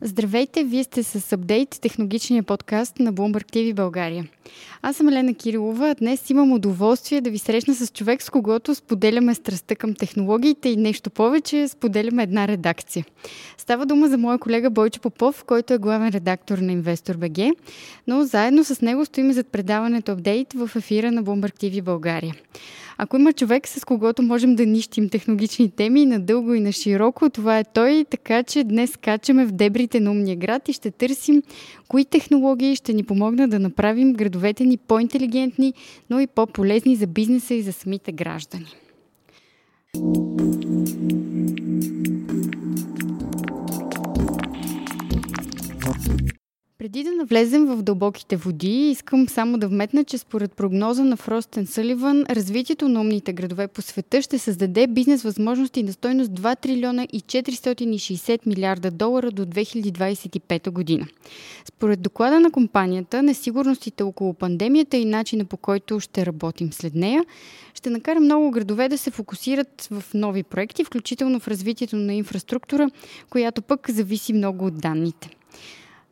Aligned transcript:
Здравейте, 0.00 0.64
вие 0.64 0.84
сте 0.84 1.02
с 1.02 1.32
Апдейт, 1.32 1.68
технологичния 1.80 2.42
подкаст 2.42 2.98
на 2.98 3.14
Bloomberg 3.14 3.52
TV 3.52 3.74
България. 3.74 4.28
Аз 4.82 4.96
съм 4.96 5.08
Елена 5.08 5.34
Кирилова, 5.34 5.94
днес 5.94 6.30
имам 6.30 6.52
удоволствие 6.52 7.20
да 7.20 7.30
ви 7.30 7.38
срещна 7.38 7.74
с 7.74 7.92
човек, 7.92 8.22
с 8.22 8.30
когото 8.30 8.74
споделяме 8.74 9.34
страстта 9.34 9.76
към 9.76 9.94
технологиите 9.94 10.68
и 10.68 10.76
нещо 10.76 11.10
повече, 11.10 11.68
споделяме 11.68 12.22
една 12.22 12.48
редакция. 12.48 13.04
Става 13.58 13.86
дума 13.86 14.08
за 14.08 14.18
моя 14.18 14.38
колега 14.38 14.70
Бойчо 14.70 15.00
Попов, 15.00 15.44
който 15.44 15.74
е 15.74 15.78
главен 15.78 16.08
редактор 16.08 16.58
на 16.58 16.72
Инвестор 16.72 17.16
БГ, 17.16 17.38
но 18.06 18.24
заедно 18.24 18.64
с 18.64 18.80
него 18.80 19.04
стоим 19.04 19.32
зад 19.32 19.46
предаването 19.46 20.12
Апдейт 20.12 20.52
в 20.52 20.70
ефира 20.76 21.12
на 21.12 21.24
Bloomberg 21.24 21.56
TV 21.56 21.82
България. 21.82 22.34
Ако 23.00 23.16
има 23.16 23.32
човек, 23.32 23.68
с 23.68 23.84
когото 23.84 24.22
можем 24.22 24.54
да 24.54 24.66
нищим 24.66 25.08
технологични 25.08 25.70
теми 25.70 26.06
надълго 26.06 26.54
и 26.54 26.60
на 26.60 26.72
широко, 26.72 27.30
това 27.30 27.58
е 27.58 27.64
той, 27.64 28.04
така 28.10 28.42
че 28.42 28.64
днес 28.64 28.96
качаме 28.96 29.46
в 29.46 29.52
дебрите 29.52 30.00
на 30.00 30.10
умния 30.10 30.36
град 30.36 30.68
и 30.68 30.72
ще 30.72 30.90
търсим 30.90 31.42
кои 31.88 32.04
технологии 32.04 32.76
ще 32.76 32.92
ни 32.92 33.04
помогнат 33.04 33.50
да 33.50 33.58
направим 33.58 34.12
градовете 34.12 34.37
ни 34.64 34.76
по-интелигентни, 34.76 35.74
но 36.10 36.20
и 36.20 36.26
по-полезни 36.26 36.96
за 36.96 37.06
бизнеса 37.06 37.54
и 37.54 37.62
за 37.62 37.72
самите 37.72 38.12
граждани. 38.12 38.74
Преди 46.78 47.04
да 47.04 47.12
навлезем 47.12 47.66
в 47.66 47.82
дълбоките 47.82 48.36
води, 48.36 48.90
искам 48.90 49.28
само 49.28 49.58
да 49.58 49.68
вметна, 49.68 50.04
че 50.04 50.18
според 50.18 50.52
прогноза 50.52 51.04
на 51.04 51.16
Фростен 51.16 51.66
Съливан, 51.66 52.24
развитието 52.30 52.88
на 52.88 53.00
умните 53.00 53.32
градове 53.32 53.68
по 53.68 53.82
света 53.82 54.22
ще 54.22 54.38
създаде 54.38 54.86
бизнес 54.86 55.22
възможности 55.22 55.82
на 55.82 55.92
стойност 55.92 56.30
2 56.30 56.60
трилиона 56.60 57.04
и 57.12 57.20
460 57.20 58.46
милиарда 58.46 58.90
долара 58.90 59.30
до 59.30 59.46
2025 59.46 60.70
година. 60.70 61.06
Според 61.64 62.02
доклада 62.02 62.40
на 62.40 62.50
компанията, 62.50 63.22
несигурностите 63.22 64.02
около 64.02 64.34
пандемията 64.34 64.96
и 64.96 65.04
начина 65.04 65.44
по 65.44 65.56
който 65.56 66.00
ще 66.00 66.26
работим 66.26 66.72
след 66.72 66.94
нея, 66.94 67.24
ще 67.74 67.90
накара 67.90 68.20
много 68.20 68.50
градове 68.50 68.88
да 68.88 68.98
се 68.98 69.10
фокусират 69.10 69.88
в 69.90 70.04
нови 70.14 70.42
проекти, 70.42 70.84
включително 70.84 71.40
в 71.40 71.48
развитието 71.48 71.96
на 71.96 72.14
инфраструктура, 72.14 72.90
която 73.30 73.62
пък 73.62 73.90
зависи 73.90 74.32
много 74.32 74.66
от 74.66 74.78
данните. 74.78 75.37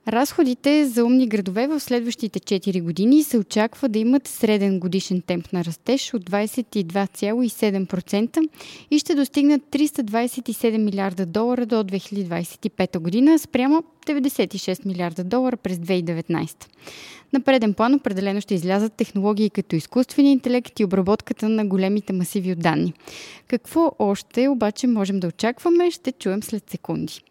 Разходите 0.09 0.87
за 0.87 1.05
умни 1.05 1.27
градове 1.27 1.67
в 1.67 1.81
следващите 1.81 2.41
4 2.41 2.83
години 2.83 3.23
се 3.23 3.39
очаква 3.39 3.89
да 3.89 3.99
имат 3.99 4.29
среден 4.29 4.81
годишен 4.81 5.21
темп 5.21 5.53
на 5.53 5.65
растеж 5.65 6.15
от 6.15 6.31
22,7% 6.31 8.49
и 8.91 8.99
ще 8.99 9.15
достигнат 9.15 9.63
327 9.63 10.79
милиарда 10.79 11.27
долара 11.27 11.67
до 11.67 11.77
2025 11.77 12.99
година 12.99 13.39
спрямо 13.39 13.83
96 14.07 14.87
милиарда 14.87 15.25
долара 15.25 15.57
през 15.57 15.79
2019. 15.79 16.67
На 17.33 17.41
преден 17.41 17.75
план 17.75 17.95
определено 17.95 18.41
ще 18.41 18.55
излязат 18.55 18.93
технологии 18.93 19.51
като 19.51 19.77
изкуствения 19.77 20.33
интелект 20.33 20.81
и 20.81 20.85
обработката 20.85 21.49
на 21.49 21.67
големите 21.67 22.13
масиви 22.13 22.53
от 22.53 22.59
данни. 22.59 22.93
Какво 23.49 23.93
още 23.99 24.49
обаче 24.49 24.87
можем 24.87 25.21
да 25.21 25.27
очакваме, 25.27 25.91
ще 25.91 26.13
чуем 26.13 26.43
след 26.43 26.71
секунди. 26.71 27.23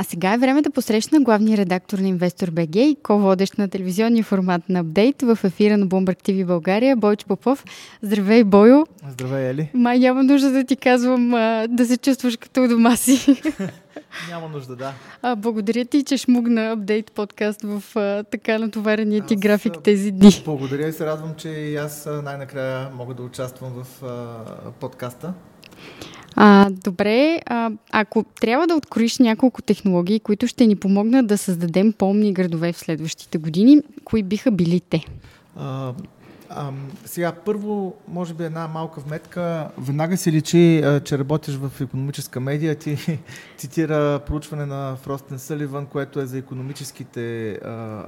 А 0.00 0.04
сега 0.04 0.34
е 0.34 0.38
време 0.38 0.62
да 0.62 0.70
посрещна 0.70 1.20
главния 1.20 1.56
редактор 1.58 1.98
на 1.98 2.08
Инвестор 2.08 2.50
БГ 2.50 2.76
и 2.76 2.96
ко-водещ 3.02 3.58
на 3.58 3.68
телевизионния 3.68 4.24
формат 4.24 4.68
на 4.68 4.78
апдейт 4.78 5.22
в 5.22 5.38
ефира 5.44 5.76
на 5.76 5.86
Bloomberg 5.86 6.22
TV 6.22 6.46
България, 6.46 6.96
Бойч 6.96 7.24
Попов. 7.24 7.64
Здравей, 8.02 8.44
Бойо! 8.44 8.86
Здравей, 9.08 9.50
Ели! 9.50 9.70
Май 9.74 9.98
няма 9.98 10.22
нужда 10.22 10.50
да 10.50 10.64
ти 10.64 10.76
казвам 10.76 11.34
а, 11.34 11.66
да 11.68 11.86
се 11.86 11.96
чувстваш 11.96 12.36
като 12.36 12.64
у 12.64 12.68
дома 12.68 12.96
си. 12.96 13.42
Няма 14.30 14.48
нужда, 14.48 14.76
да. 14.76 14.92
А, 15.22 15.36
благодаря 15.36 15.84
ти, 15.84 16.04
че 16.04 16.16
шмугна 16.16 16.70
апдейт 16.70 17.12
подкаст 17.12 17.62
в 17.62 17.96
а, 17.96 18.24
така 18.24 18.58
натоварения 18.58 19.26
ти 19.26 19.34
аз, 19.34 19.40
график 19.40 19.72
тези 19.84 20.10
дни. 20.10 20.42
Благодаря 20.44 20.88
и 20.88 20.92
се 20.92 21.06
радвам, 21.06 21.34
че 21.36 21.48
и 21.48 21.76
аз 21.76 22.08
най-накрая 22.22 22.90
мога 22.94 23.14
да 23.14 23.22
участвам 23.22 23.72
в 23.72 24.04
а, 24.04 24.70
подкаста. 24.70 25.32
А, 26.36 26.70
добре, 26.70 27.40
а, 27.46 27.70
ако 27.92 28.24
трябва 28.40 28.66
да 28.66 28.74
откроиш 28.74 29.18
няколко 29.18 29.62
технологии, 29.62 30.20
които 30.20 30.46
ще 30.46 30.66
ни 30.66 30.76
помогнат 30.76 31.26
да 31.26 31.38
създадем 31.38 31.92
по-умни 31.92 32.32
градове 32.32 32.72
в 32.72 32.78
следващите 32.78 33.38
години, 33.38 33.82
кои 34.04 34.22
биха 34.22 34.50
били 34.50 34.80
те? 34.80 35.04
А, 35.56 35.92
а, 36.52 36.72
сега, 37.04 37.32
първо, 37.32 37.94
може 38.08 38.34
би 38.34 38.44
една 38.44 38.68
малка 38.68 39.00
вметка. 39.00 39.68
Веднага 39.78 40.16
се 40.16 40.32
личи, 40.32 40.84
че 41.04 41.18
работиш 41.18 41.56
в 41.56 41.80
економическа 41.80 42.40
медия. 42.40 42.74
Ти 42.74 43.18
цитира 43.56 44.20
проучване 44.26 44.66
на 44.66 44.96
Фростен 44.96 45.38
Съливан, 45.38 45.86
което 45.86 46.20
е 46.20 46.26
за 46.26 46.38
економическите 46.38 47.52
а, 47.52 48.04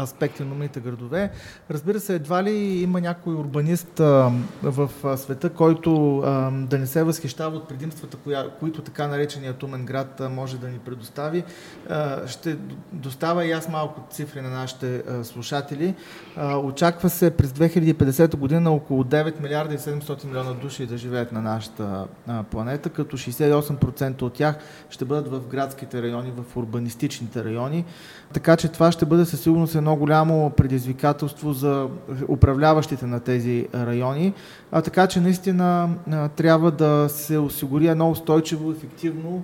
аспекти 0.00 0.42
на 0.42 0.52
умните 0.52 0.80
градове. 0.80 1.30
Разбира 1.70 2.00
се, 2.00 2.14
едва 2.14 2.42
ли 2.42 2.50
има 2.82 3.00
някой 3.00 3.34
урбанист 3.34 4.00
а, 4.00 4.32
в 4.62 4.90
света, 5.16 5.50
който 5.50 6.18
а, 6.18 6.50
да 6.50 6.78
не 6.78 6.86
се 6.86 7.02
възхищава 7.02 7.56
от 7.56 7.68
предимствата, 7.68 8.16
коя, 8.16 8.50
които 8.60 8.82
така 8.82 9.06
нареченият 9.06 9.62
умен 9.62 9.84
град 9.84 10.20
а, 10.20 10.28
може 10.28 10.58
да 10.58 10.68
ни 10.68 10.78
предостави. 10.78 11.44
А, 11.88 12.28
ще 12.28 12.56
достава 12.92 13.46
и 13.46 13.52
аз 13.52 13.68
малко 13.68 14.06
цифри 14.10 14.40
на 14.40 14.50
нашите 14.50 14.96
а, 14.96 15.24
слушатели. 15.24 15.94
А, 16.36 16.58
очаква 16.58 17.10
се 17.10 17.30
през 17.30 17.52
2050 17.80 18.36
година 18.36 18.70
около 18.70 19.04
9 19.04 19.40
милиарда 19.40 19.74
и 19.74 19.78
700 19.78 20.24
милиона 20.24 20.52
души 20.52 20.86
да 20.86 20.96
живеят 20.96 21.32
на 21.32 21.42
нашата 21.42 22.06
планета, 22.50 22.90
като 22.90 23.16
68% 23.16 24.22
от 24.22 24.32
тях 24.32 24.58
ще 24.90 25.04
бъдат 25.04 25.28
в 25.28 25.40
градските 25.48 26.02
райони, 26.02 26.32
в 26.36 26.56
урбанистичните 26.56 27.44
райони. 27.44 27.84
Така 28.32 28.56
че 28.56 28.68
това 28.68 28.92
ще 28.92 29.06
бъде 29.06 29.24
със 29.24 29.40
сигурност 29.40 29.74
едно 29.74 29.96
голямо 29.96 30.50
предизвикателство 30.50 31.52
за 31.52 31.88
управляващите 32.28 33.06
на 33.06 33.20
тези 33.20 33.68
райони. 33.74 34.32
А, 34.72 34.82
така 34.82 35.06
че 35.06 35.20
наистина 35.20 35.90
трябва 36.36 36.70
да 36.70 37.08
се 37.08 37.38
осигури 37.38 37.86
едно 37.86 38.10
устойчиво, 38.10 38.70
ефективно 38.70 39.42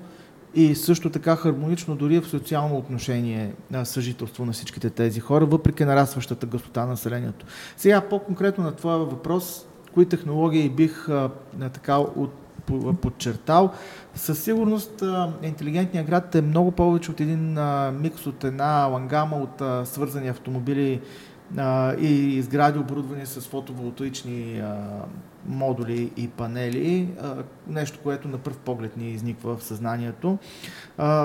и 0.54 0.75
също 0.75 1.10
така 1.10 1.36
хармонично 1.36 1.97
дори 1.97 2.20
в 2.20 2.28
социално 2.28 2.76
отношение 2.76 3.54
на 3.70 3.84
съжителство 3.84 4.47
на 4.47 4.53
всичките 4.53 4.91
тези 4.91 5.20
хора, 5.20 5.47
въпреки 5.47 5.84
нарастващата 5.84 6.47
гъстота 6.47 6.81
на 6.81 6.86
населението. 6.86 7.47
Сега 7.76 8.00
по-конкретно 8.00 8.64
на 8.64 8.76
твоя 8.76 8.98
въпрос, 8.98 9.66
кои 9.94 10.06
технологии 10.06 10.69
бих 10.69 11.09
а, 11.09 11.31
така 11.72 11.98
от, 11.98 12.32
подчертал. 13.00 13.72
Със 14.14 14.42
сигурност 14.42 15.03
интелигентният 15.42 16.06
град 16.06 16.34
е 16.34 16.42
много 16.42 16.70
повече 16.70 17.10
от 17.10 17.20
един 17.20 17.59
а, 17.59 17.92
микс 18.00 18.26
от 18.26 18.44
една 18.44 18.86
лангама 18.86 19.36
от 19.36 19.60
а, 19.60 19.86
свързани 19.86 20.28
автомобили 20.28 21.00
и 22.00 22.42
сгради 22.42 22.78
оборудвани 22.78 23.26
с 23.26 23.41
фотоволтаични 23.41 24.62
модули 25.47 26.12
и 26.16 26.28
панели, 26.28 27.09
нещо, 27.66 27.98
което 28.03 28.28
на 28.28 28.38
пръв 28.38 28.59
поглед 28.59 28.97
ни 28.97 29.10
изниква 29.10 29.56
в 29.56 29.62
съзнанието. 29.62 30.38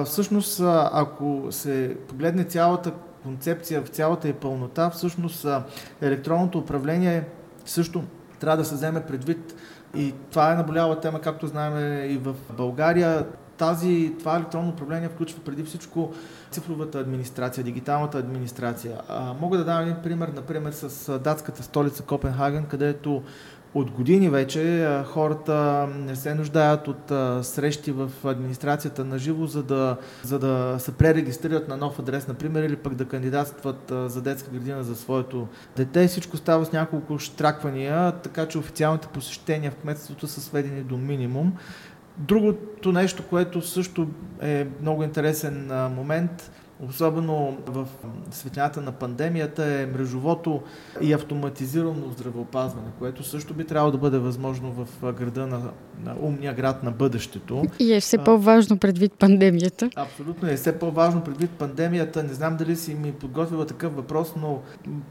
Всъщност, 0.06 0.62
ако 0.94 1.48
се 1.50 1.98
погледне 2.08 2.44
цялата 2.44 2.92
концепция 3.24 3.82
в 3.82 3.88
цялата 3.88 4.28
и 4.28 4.34
пълнота, 4.34 4.90
всъщност 4.90 5.48
електронното 6.02 6.60
управление 6.60 7.28
също 7.66 8.04
трябва 8.40 8.58
да 8.58 8.66
се 8.66 8.76
вземе 8.76 9.06
предвид 9.06 9.56
и 9.96 10.14
това 10.32 10.52
е 10.52 10.56
наболяла 10.56 11.00
тема, 11.00 11.22
както 11.22 11.48
знаем 11.48 12.06
и 12.12 12.18
в 12.18 12.36
България. 12.58 13.26
Тази, 13.64 14.14
това 14.20 14.36
електронно 14.36 14.70
управление 14.70 15.10
включва 15.10 15.40
преди 15.46 15.64
всичко 15.64 16.14
цифровата 16.52 17.00
администрация, 17.00 17.64
дигиталната 17.64 18.18
администрация. 18.18 18.98
А, 19.08 19.34
мога 19.42 19.58
да 19.58 19.66
дам 19.66 19.82
един 19.82 19.96
пример, 20.04 20.28
например, 20.28 20.72
с 20.72 21.20
датската 21.20 21.64
столица 21.64 22.04
Копенхаген, 22.04 22.66
където 22.66 23.24
от 23.74 23.92
години 23.92 24.30
вече 24.30 24.88
хората 25.06 25.88
не 25.96 26.16
се 26.16 26.36
нуждаят 26.36 26.88
от 26.88 27.12
срещи 27.46 27.92
в 27.92 28.12
администрацията 28.24 29.06
на 29.06 29.18
живо, 29.18 29.46
за 29.46 29.64
да, 29.64 29.98
за 30.24 30.40
да 30.40 30.76
се 30.80 30.92
пререгистрират 30.92 31.68
на 31.68 31.78
нов 31.78 32.00
адрес, 32.00 32.28
например, 32.28 32.64
или 32.64 32.76
пък 32.76 32.96
да 32.96 33.06
кандидатстват 33.06 33.94
за 34.06 34.22
детска 34.22 34.52
градина 34.52 34.84
за 34.84 34.96
своето 34.96 35.48
дете. 35.76 36.08
Всичко 36.08 36.38
става 36.38 36.66
с 36.66 36.72
няколко 36.72 37.20
штраквания, 37.20 38.12
така 38.12 38.48
че 38.48 38.58
официалните 38.58 39.08
посещения 39.08 39.72
в 39.72 39.76
кметството 39.76 40.28
са 40.28 40.42
сведени 40.42 40.82
до 40.82 40.98
минимум. 40.98 41.54
Другото 42.18 42.92
нещо, 42.92 43.24
което 43.30 43.62
също 43.62 44.08
е 44.42 44.68
много 44.82 45.04
интересен 45.04 45.72
момент, 45.96 46.52
особено 46.90 47.58
в 47.68 47.88
светлината 48.32 48.82
на 48.82 48.92
пандемията, 48.92 49.66
е 49.66 49.86
мрежовото 49.86 50.62
и 51.02 51.14
автоматизирано 51.14 52.10
здравеопазване, 52.12 52.88
което 53.00 53.24
също 53.24 53.54
би 53.54 53.66
трябвало 53.66 53.92
да 53.92 53.98
бъде 53.98 54.18
възможно 54.18 54.72
в 54.72 55.14
града 55.14 55.48
на, 55.48 55.62
на 56.04 56.16
умния 56.22 56.54
град 56.54 56.84
на 56.84 56.92
бъдещето. 56.92 57.64
И 57.80 57.94
е 57.94 58.00
все 58.00 58.18
по-важно 58.18 58.78
предвид 58.78 59.14
пандемията. 59.14 59.90
Абсолютно 59.96 60.50
е 60.50 60.56
все 60.56 60.80
по-важно 60.80 61.24
предвид 61.24 61.52
пандемията. 61.52 62.24
Не 62.24 62.34
знам 62.34 62.58
дали 62.58 62.76
си 62.76 62.94
ми 62.94 63.12
подготвила 63.12 63.66
такъв 63.66 63.96
въпрос, 63.96 64.34
но 64.42 64.62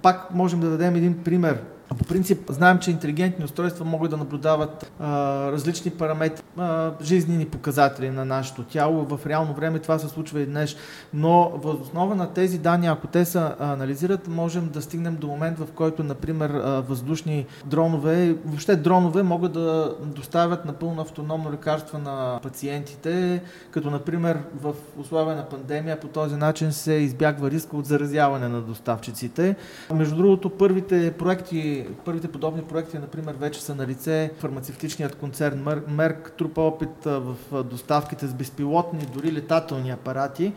пак 0.02 0.34
можем 0.34 0.60
да 0.60 0.70
дадем 0.70 0.94
един 0.96 1.24
пример 1.24 1.62
по 1.94 2.04
принцип, 2.04 2.38
знаем, 2.48 2.78
че 2.78 2.90
интелигентни 2.90 3.44
устройства 3.44 3.84
могат 3.84 4.10
да 4.10 4.16
наблюдават 4.16 4.92
а, 5.00 5.52
различни 5.52 5.90
параметри, 5.90 6.42
а, 6.58 6.90
жизнени 7.02 7.46
показатели 7.46 8.10
на 8.10 8.24
нашето 8.24 8.64
тяло. 8.64 9.04
В 9.04 9.26
реално 9.26 9.54
време 9.54 9.78
това 9.78 9.98
се 9.98 10.08
случва 10.08 10.40
и 10.40 10.46
днес. 10.46 10.76
Но 11.14 11.52
въз 11.54 11.80
основа 11.80 12.14
на 12.14 12.32
тези 12.32 12.58
данни, 12.58 12.86
ако 12.86 13.06
те 13.06 13.24
се 13.24 13.38
анализират, 13.60 14.28
можем 14.28 14.68
да 14.68 14.82
стигнем 14.82 15.16
до 15.16 15.26
момент, 15.26 15.58
в 15.58 15.66
който, 15.74 16.02
например, 16.02 16.50
въздушни 16.88 17.46
дронове, 17.64 18.36
въобще 18.44 18.76
дронове 18.76 19.22
могат 19.22 19.52
да 19.52 19.94
доставят 20.04 20.64
напълно 20.64 21.02
автономно 21.02 21.52
лекарства 21.52 21.98
на 21.98 22.40
пациентите, 22.42 23.42
като, 23.70 23.90
например, 23.90 24.38
в 24.60 24.74
условия 24.98 25.36
на 25.36 25.48
пандемия 25.48 26.00
по 26.00 26.08
този 26.08 26.36
начин 26.36 26.72
се 26.72 26.92
избягва 26.92 27.50
риска 27.50 27.76
от 27.76 27.86
заразяване 27.86 28.48
на 28.48 28.60
доставчиците. 28.60 29.56
Между 29.94 30.16
другото, 30.16 30.50
първите 30.50 31.12
проекти 31.12 31.81
първите 32.04 32.32
подобни 32.32 32.62
проекти, 32.62 32.98
например, 32.98 33.34
вече 33.34 33.62
са 33.62 33.74
на 33.74 33.86
лице. 33.86 34.30
Фармацевтичният 34.38 35.14
концерн 35.14 35.82
Мерк 35.88 36.32
трупа 36.38 36.60
опит 36.60 37.04
в 37.04 37.36
доставките 37.64 38.26
с 38.26 38.34
безпилотни, 38.34 39.06
дори 39.14 39.32
летателни 39.32 39.90
апарати. 39.90 40.52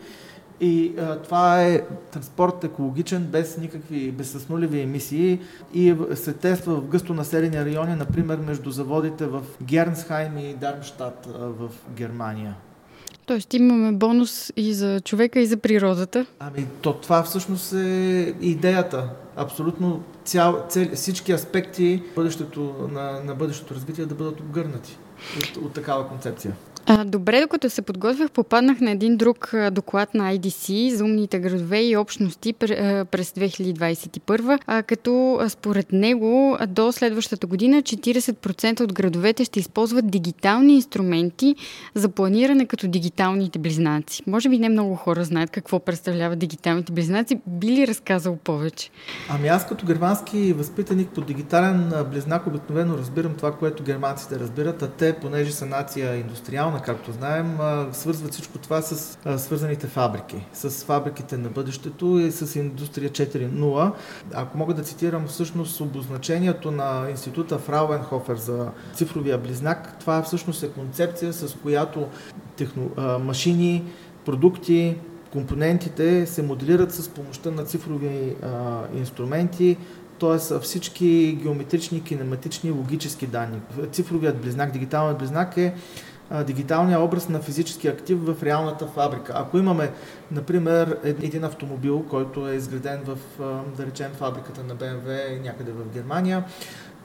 И 0.60 0.94
а, 0.98 1.18
това 1.18 1.62
е 1.62 1.82
транспорт 2.12 2.64
екологичен, 2.64 3.24
без 3.24 3.58
никакви 3.58 4.12
безсъснулеви 4.12 4.80
емисии 4.80 5.40
и 5.74 5.96
се 6.14 6.32
тества 6.32 6.74
в 6.74 6.88
гъсто 6.88 7.14
населени 7.14 7.64
райони, 7.64 7.94
например 7.94 8.38
между 8.38 8.70
заводите 8.70 9.26
в 9.26 9.42
Гернсхайм 9.62 10.38
и 10.38 10.54
Дармштадт 10.54 11.26
в 11.36 11.70
Германия. 11.90 12.56
Тоест 13.26 13.54
имаме 13.54 13.92
бонус 13.92 14.52
и 14.56 14.74
за 14.74 15.00
човека, 15.00 15.40
и 15.40 15.46
за 15.46 15.56
природата. 15.56 16.26
Ами, 16.38 16.66
то 16.80 16.92
това 16.92 17.22
всъщност 17.22 17.72
е 17.72 18.34
идеята. 18.40 19.08
Абсолютно 19.36 20.02
цял, 20.24 20.64
цел, 20.68 20.88
всички 20.94 21.32
аспекти 21.32 22.02
бъдещето, 22.14 22.88
на, 22.92 23.20
на 23.24 23.34
бъдещето 23.34 23.74
развитие 23.74 24.06
да 24.06 24.14
бъдат 24.14 24.40
обгърнати 24.40 24.98
от, 25.36 25.56
от 25.56 25.72
такава 25.72 26.08
концепция. 26.08 26.56
Добре, 27.04 27.40
докато 27.40 27.70
се 27.70 27.82
подготвях, 27.82 28.30
попаднах 28.30 28.80
на 28.80 28.90
един 28.90 29.16
друг 29.16 29.52
доклад 29.72 30.14
на 30.14 30.36
IDC 30.36 30.94
за 30.94 31.04
умните 31.04 31.38
градове 31.38 31.82
и 31.82 31.96
общности 31.96 32.52
през 32.52 33.30
2021, 33.30 34.58
а, 34.66 34.82
като 34.82 35.40
според 35.48 35.92
него 35.92 36.58
до 36.68 36.92
следващата 36.92 37.46
година 37.46 37.82
40% 37.82 38.80
от 38.80 38.92
градовете 38.92 39.44
ще 39.44 39.60
използват 39.60 40.10
дигитални 40.10 40.74
инструменти 40.74 41.56
за 41.94 42.08
планиране 42.08 42.66
като 42.66 42.88
дигиталните 42.88 43.58
близнаци. 43.58 44.22
Може 44.26 44.48
би 44.48 44.58
не 44.58 44.68
много 44.68 44.94
хора 44.94 45.24
знаят 45.24 45.50
какво 45.50 45.80
представляват 45.80 46.38
дигиталните 46.38 46.92
близнаци. 46.92 47.40
Би 47.46 47.66
ли 47.66 47.86
разказал 47.86 48.36
повече? 48.36 48.90
Ами 49.28 49.48
аз 49.48 49.66
като 49.66 49.86
германски 49.86 50.52
възпитаник 50.52 51.08
по 51.08 51.20
дигитален 51.20 51.92
близнак 52.10 52.46
обикновено 52.46 52.98
разбирам 52.98 53.34
това, 53.34 53.52
което 53.52 53.82
германците 53.82 54.38
разбират, 54.38 54.82
а 54.82 54.88
те, 54.88 55.16
понеже 55.20 55.52
са 55.52 55.66
нация 55.66 56.16
индустриална, 56.16 56.75
региона, 56.76 56.82
както 56.82 57.12
знаем, 57.12 57.58
свързват 57.92 58.32
всичко 58.32 58.58
това 58.58 58.82
с 58.82 59.18
свързаните 59.38 59.86
фабрики, 59.86 60.46
с 60.52 60.84
фабриките 60.84 61.36
на 61.36 61.48
бъдещето 61.48 62.18
и 62.18 62.30
с 62.30 62.56
индустрия 62.56 63.10
4.0. 63.10 63.92
Ако 64.34 64.58
мога 64.58 64.74
да 64.74 64.82
цитирам 64.82 65.26
всъщност 65.26 65.80
обозначението 65.80 66.70
на 66.70 67.10
института 67.10 67.58
Фрауенхофер 67.58 68.36
за 68.36 68.70
цифровия 68.94 69.38
близнак, 69.38 69.98
това 70.00 70.22
всъщност 70.22 70.62
е 70.62 70.68
концепция, 70.68 71.32
с 71.32 71.56
която 71.62 72.08
техно, 72.56 72.90
машини, 73.20 73.84
продукти, 74.24 74.96
компонентите 75.32 76.26
се 76.26 76.42
моделират 76.42 76.92
с 76.92 77.08
помощта 77.08 77.50
на 77.50 77.64
цифрови 77.64 78.36
инструменти, 78.94 79.76
т.е. 80.20 80.58
всички 80.60 81.38
геометрични, 81.42 82.02
кинематични, 82.02 82.70
логически 82.70 83.26
данни. 83.26 83.60
Цифровият 83.92 84.40
близнак, 84.40 84.72
дигиталният 84.72 85.18
близнак 85.18 85.56
е 85.56 85.74
дигиталния 86.46 87.00
образ 87.00 87.28
на 87.28 87.40
физически 87.40 87.88
актив 87.88 88.18
в 88.26 88.42
реалната 88.42 88.86
фабрика. 88.86 89.32
Ако 89.36 89.58
имаме, 89.58 89.92
например, 90.30 90.98
един 91.04 91.44
автомобил, 91.44 92.04
който 92.10 92.48
е 92.48 92.54
изграден 92.54 93.00
в, 93.04 93.18
да 93.76 93.86
речем, 93.86 94.10
фабриката 94.18 94.64
на 94.64 94.76
BMW 94.76 95.42
някъде 95.42 95.72
в 95.72 95.92
Германия, 95.94 96.44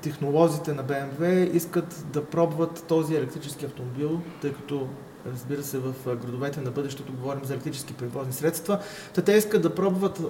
технолозите 0.01 0.73
на 0.73 0.83
BMW 0.83 1.51
искат 1.53 2.05
да 2.13 2.25
пробват 2.25 2.83
този 2.87 3.15
електрически 3.15 3.65
автомобил, 3.65 4.19
тъй 4.41 4.53
като 4.53 4.87
разбира 5.33 5.63
се, 5.63 5.77
в 5.77 5.93
градовете 6.05 6.61
на 6.61 6.71
бъдещето 6.71 7.13
говорим 7.13 7.45
за 7.45 7.53
електрически 7.53 7.93
превозни 7.93 8.33
средства. 8.33 8.79
Та 9.13 9.21
те 9.21 9.33
искат 9.33 9.61
да 9.61 9.75
пробват 9.75 10.21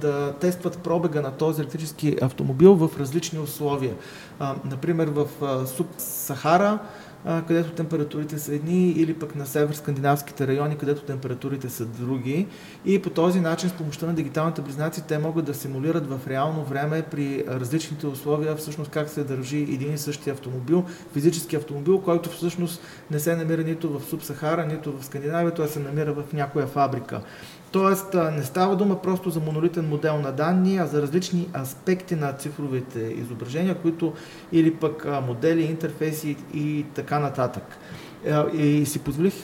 да 0.00 0.34
тестват 0.40 0.78
пробега 0.78 1.20
на 1.20 1.30
този 1.30 1.60
електрически 1.60 2.16
автомобил 2.22 2.74
в 2.74 2.90
различни 3.00 3.38
условия. 3.38 3.94
Например, 4.64 5.08
в 5.08 5.26
Суб 5.66 5.86
Сахара 5.98 6.78
където 7.26 7.70
температурите 7.70 8.38
са 8.38 8.54
едни, 8.54 8.90
или 8.90 9.14
пък 9.14 9.34
на 9.34 9.46
север-скандинавските 9.46 10.46
райони, 10.46 10.78
където 10.78 11.02
температурите 11.02 11.68
са 11.68 11.84
други. 11.84 12.46
И 12.84 13.02
по 13.02 13.10
този 13.10 13.40
начин, 13.40 13.68
с 13.68 13.72
помощта 13.72 14.06
на 14.06 14.14
дигиталните 14.14 14.62
близнаци, 14.62 15.04
те 15.08 15.18
могат 15.18 15.44
да 15.44 15.54
симулират 15.54 16.06
в 16.06 16.20
реално 16.28 16.64
време 16.64 17.02
при 17.02 17.44
различните 17.48 18.06
условия 18.06 18.56
всъщност 18.56 18.90
как 18.90 19.08
се 19.08 19.24
държи 19.24 19.58
един 19.58 19.94
и 19.94 19.98
същия 19.98 20.32
автомобил, 20.32 20.84
физически 21.12 21.56
автомобил, 21.56 22.00
който 22.00 22.30
всъщност 22.30 22.80
не 23.10 23.18
се 23.18 23.36
намира 23.36 23.62
нито 23.62 23.98
в 23.98 24.04
Субсахара, 24.04 24.66
нито 24.66 24.98
в 24.98 25.04
Скандинавия, 25.04 25.54
той 25.54 25.68
се 25.68 25.80
намира 25.80 26.12
в 26.12 26.32
някоя 26.32 26.66
фабрика. 26.66 27.20
Тоест 27.76 28.14
не 28.14 28.42
става 28.42 28.76
дума 28.76 29.02
просто 29.02 29.30
за 29.30 29.40
монолитен 29.40 29.88
модел 29.88 30.18
на 30.20 30.32
данни, 30.32 30.78
а 30.78 30.86
за 30.86 31.02
различни 31.02 31.48
аспекти 31.62 32.16
на 32.16 32.32
цифровите 32.32 33.00
изображения, 33.00 33.74
които 33.74 34.12
или 34.52 34.74
пък 34.74 35.06
модели, 35.26 35.62
интерфейси 35.62 36.36
и 36.54 36.84
така 36.94 37.18
нататък. 37.18 37.62
И 38.54 38.86
си 38.86 38.98
позволих 38.98 39.34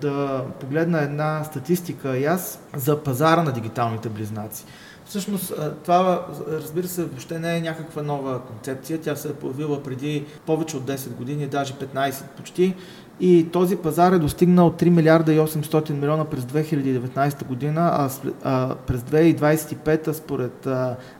да 0.00 0.44
погледна 0.60 1.02
една 1.02 1.44
статистика 1.44 2.18
и 2.18 2.24
аз 2.24 2.60
за 2.76 3.02
пазара 3.02 3.42
на 3.42 3.52
дигиталните 3.52 4.08
близнаци. 4.08 4.64
Всъщност 5.04 5.54
това, 5.84 6.26
разбира 6.48 6.88
се, 6.88 7.04
въобще 7.04 7.38
не 7.38 7.56
е 7.56 7.60
някаква 7.60 8.02
нова 8.02 8.40
концепция. 8.40 9.00
Тя 9.00 9.16
се 9.16 9.28
е 9.28 9.32
появила 9.32 9.82
преди 9.82 10.24
повече 10.46 10.76
от 10.76 10.82
10 10.82 11.08
години, 11.08 11.46
даже 11.46 11.74
15 11.74 12.22
почти 12.36 12.74
и 13.20 13.48
този 13.52 13.76
пазар 13.76 14.12
е 14.12 14.18
достигнал 14.18 14.70
3 14.70 14.88
милиарда 14.88 15.32
и 15.32 15.38
800 15.38 15.90
милиона 15.90 16.24
през 16.24 16.44
2019 16.44 17.44
година, 17.44 18.08
а, 18.42 18.74
през 18.86 19.00
2025 19.00 20.12
според 20.12 20.64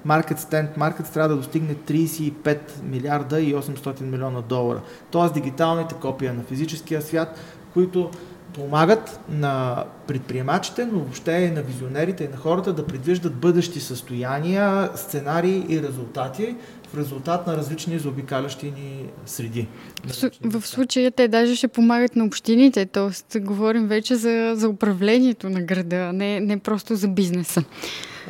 Market 0.06 0.38
Stand 0.38 0.78
Markets 0.78 1.12
трябва 1.12 1.28
да 1.28 1.37
достигне 1.37 1.75
35 1.75 2.58
милиарда 2.82 3.40
и 3.40 3.54
800 3.54 4.00
милиона 4.00 4.40
долара. 4.40 4.80
Тоест 5.11 5.34
дигиталните 5.34 5.94
копия 5.94 6.34
на 6.34 6.42
физическия 6.42 7.02
свят, 7.02 7.38
които 7.75 8.11
помагат 8.54 9.21
на 9.28 9.85
предприемачите, 10.06 10.87
но 10.87 10.99
въобще 10.99 11.32
и 11.32 11.50
на 11.50 11.62
визионерите 11.62 12.25
и 12.25 12.28
на 12.28 12.37
хората 12.37 12.73
да 12.73 12.87
предвиждат 12.87 13.35
бъдещи 13.35 13.80
състояния, 13.80 14.90
сценарии 14.94 15.66
и 15.68 15.82
резултати 15.82 16.56
в 16.92 16.99
резултат 16.99 17.47
на 17.47 17.56
различни 17.56 17.99
заобикалящи 17.99 18.66
ни 18.66 19.06
среди. 19.26 19.68
В, 20.04 20.61
в 20.61 20.66
случая 20.66 21.11
те 21.11 21.28
даже 21.28 21.56
ще 21.56 21.68
помагат 21.68 22.16
на 22.16 22.25
общините, 22.25 22.87
т.е. 22.87 23.40
говорим 23.40 23.87
вече 23.87 24.16
за, 24.16 24.52
за 24.56 24.68
управлението 24.68 25.50
на 25.50 25.62
града, 25.62 26.12
не, 26.12 26.40
не 26.40 26.59
просто 26.59 26.97
за 26.97 27.09
бизнеса. 27.09 27.64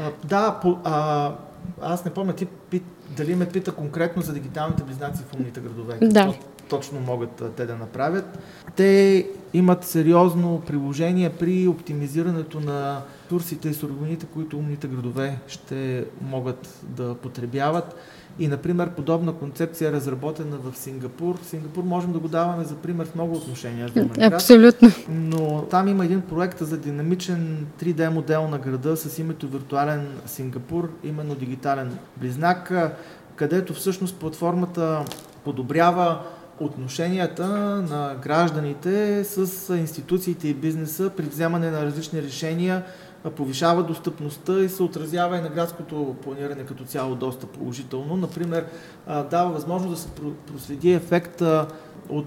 А, 0.00 0.11
да, 0.25 0.59
по, 0.62 0.79
а, 0.85 1.33
аз 1.83 2.05
не 2.05 2.11
помня 2.11 2.33
ти 2.33 2.47
пит, 2.47 2.83
дали 3.17 3.35
ме 3.35 3.49
пита 3.49 3.73
конкретно 3.73 4.23
за 4.23 4.33
дигиталните 4.33 4.83
близнаци 4.83 5.23
в 5.31 5.35
умните 5.35 5.61
градове. 5.61 5.99
Да 6.02 6.35
точно 6.73 7.00
могат 7.00 7.43
те 7.57 7.67
да 7.67 7.76
направят. 7.76 8.38
Те 8.76 9.26
имат 9.55 9.85
сериозно 9.85 10.62
приложение 10.67 11.31
при 11.31 11.69
оптимизирането 11.69 12.61
на 12.61 13.00
турсите 13.29 13.69
и 13.69 13.75
суровините, 13.75 14.26
които 14.26 14.59
умните 14.59 14.87
градове 14.87 15.38
ще 15.47 16.05
могат 16.21 16.81
да 16.83 17.14
потребяват. 17.14 17.97
И, 18.38 18.49
например, 18.49 18.91
подобна 18.91 19.33
концепция 19.33 19.88
е 19.88 19.93
разработена 19.93 20.57
в 20.57 20.79
Сингапур. 20.79 21.38
Сингапур 21.43 21.83
можем 21.85 22.12
да 22.12 22.19
го 22.19 22.29
даваме 22.29 22.64
за 22.64 22.75
пример 22.75 23.07
в 23.07 23.14
много 23.14 23.37
отношения. 23.37 23.91
Абсолютно. 24.21 24.91
Но 25.09 25.62
там 25.62 25.88
има 25.88 26.05
един 26.05 26.21
проект 26.21 26.59
за 26.59 26.79
динамичен 26.79 27.67
3D 27.83 28.09
модел 28.09 28.49
на 28.49 28.59
града 28.59 28.97
с 28.97 29.19
името 29.19 29.49
Виртуален 29.49 30.07
Сингапур, 30.26 30.91
именно 31.05 31.35
дигитален 31.35 31.99
близнак, 32.17 32.73
където 33.37 33.75
всъщност 33.75 34.17
платформата 34.17 35.05
подобрява 35.45 36.21
отношенията 36.64 37.47
на 37.90 38.16
гражданите 38.23 39.25
с 39.25 39.76
институциите 39.76 40.49
и 40.49 40.54
бизнеса 40.54 41.11
при 41.16 41.25
вземане 41.25 41.71
на 41.71 41.85
различни 41.85 42.23
решения 42.23 42.83
повишава 43.31 43.83
достъпността 43.83 44.61
и 44.61 44.69
се 44.69 44.83
отразява 44.83 45.38
и 45.38 45.41
на 45.41 45.49
градското 45.49 46.17
планиране 46.23 46.64
като 46.64 46.85
цяло 46.85 47.14
доста 47.14 47.47
положително. 47.47 48.17
Например, 48.17 48.67
дава 49.31 49.52
възможност 49.52 49.95
да 49.95 50.00
се 50.00 50.09
проследи 50.52 50.93
ефекта 50.93 51.67
от 52.09 52.26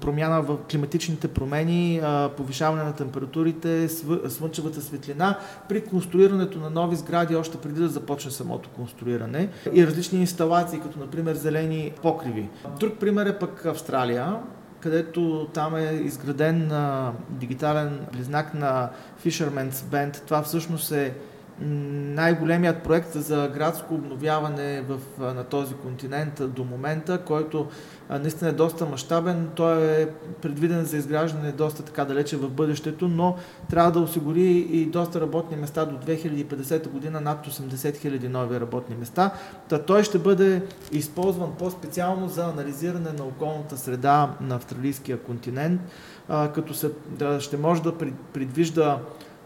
промяна 0.00 0.42
в 0.42 0.56
климатичните 0.70 1.28
промени, 1.28 2.02
повишаване 2.36 2.82
на 2.82 2.92
температурите, 2.92 3.88
слънчевата 4.28 4.80
светлина 4.80 5.38
при 5.68 5.84
конструирането 5.84 6.58
на 6.58 6.70
нови 6.70 6.96
сгради 6.96 7.36
още 7.36 7.58
преди 7.58 7.80
да 7.80 7.88
започне 7.88 8.30
самото 8.30 8.68
конструиране 8.68 9.48
и 9.72 9.86
различни 9.86 10.20
инсталации, 10.20 10.80
като 10.80 10.98
например 10.98 11.34
зелени 11.34 11.92
покриви. 12.02 12.48
Друг 12.80 12.98
пример 12.98 13.26
е 13.26 13.38
пък 13.38 13.66
Австралия, 13.66 14.36
където 14.80 15.48
там 15.54 15.76
е 15.76 15.92
изграден 15.92 16.72
а, 16.72 17.12
дигитален 17.28 18.06
близнак 18.12 18.54
на 18.54 18.90
Fisherman's 19.24 19.70
Band. 19.70 20.18
Това 20.26 20.42
всъщност 20.42 20.92
е 20.92 21.14
най-големият 21.60 22.82
проект 22.82 23.12
за 23.12 23.50
градско 23.54 23.94
обновяване 23.94 24.82
в, 24.88 24.98
на 25.34 25.44
този 25.44 25.74
континент 25.74 26.42
до 26.54 26.64
момента, 26.64 27.18
който 27.18 27.66
наистина 28.10 28.50
е 28.50 28.52
доста 28.52 28.86
мащабен. 28.86 29.48
Той 29.54 30.02
е 30.02 30.08
предвиден 30.42 30.84
за 30.84 30.96
изграждане 30.96 31.52
доста 31.52 31.82
така 31.82 32.04
далече 32.04 32.36
в 32.36 32.50
бъдещето, 32.50 33.08
но 33.08 33.36
трябва 33.70 33.92
да 33.92 34.00
осигури 34.00 34.50
и 34.50 34.86
доста 34.86 35.20
работни 35.20 35.56
места 35.56 35.84
до 35.84 35.96
2050 35.96 36.88
година, 36.88 37.20
над 37.20 37.46
80 37.46 37.74
000 37.74 38.28
нови 38.28 38.60
работни 38.60 38.96
места. 38.96 39.30
Та 39.68 39.78
той 39.78 40.04
ще 40.04 40.18
бъде 40.18 40.62
използван 40.92 41.52
по-специално 41.58 42.28
за 42.28 42.44
анализиране 42.44 43.12
на 43.18 43.24
околната 43.24 43.76
среда 43.76 44.30
на 44.40 44.54
австралийския 44.54 45.18
континент, 45.18 45.80
като 46.28 46.74
се, 46.74 46.90
да, 47.08 47.40
ще 47.40 47.56
може 47.56 47.82
да 47.82 47.94
предвижда 48.32 48.98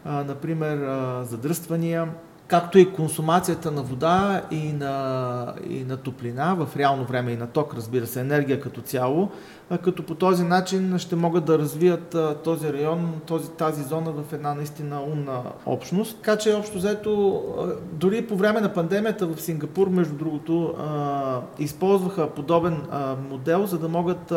например, 0.04 0.78
задръствания, 1.22 2.08
както 2.46 2.78
и 2.78 2.92
консумацията 2.92 3.70
на 3.70 3.82
вода 3.82 4.42
и 4.50 4.72
на, 4.72 5.54
и 5.68 5.84
на 5.84 5.96
топлина 5.96 6.54
в 6.54 6.76
реално 6.76 7.04
време 7.04 7.30
и 7.30 7.36
на 7.36 7.46
ток, 7.46 7.74
разбира 7.74 8.06
се, 8.06 8.20
енергия 8.20 8.60
като 8.60 8.80
цяло, 8.80 9.28
като 9.84 10.06
по 10.06 10.14
този 10.14 10.44
начин 10.44 10.98
ще 10.98 11.16
могат 11.16 11.44
да 11.44 11.58
развият 11.58 12.16
този 12.44 12.72
район, 12.72 13.20
този, 13.26 13.50
тази 13.50 13.82
зона 13.82 14.12
в 14.12 14.32
една 14.32 14.54
наистина 14.54 15.02
умна 15.02 15.42
общност. 15.66 16.16
Така 16.16 16.36
че 16.36 16.54
общо 16.54 16.78
взето, 16.78 17.42
дори 17.92 18.26
по 18.26 18.36
време 18.36 18.60
на 18.60 18.72
пандемията 18.72 19.26
в 19.26 19.40
Сингапур, 19.40 19.88
между 19.88 20.14
другото, 20.14 20.74
използваха 21.58 22.30
подобен 22.30 22.82
модел, 23.30 23.66
за 23.66 23.78
да 23.78 23.88
могат 23.88 24.32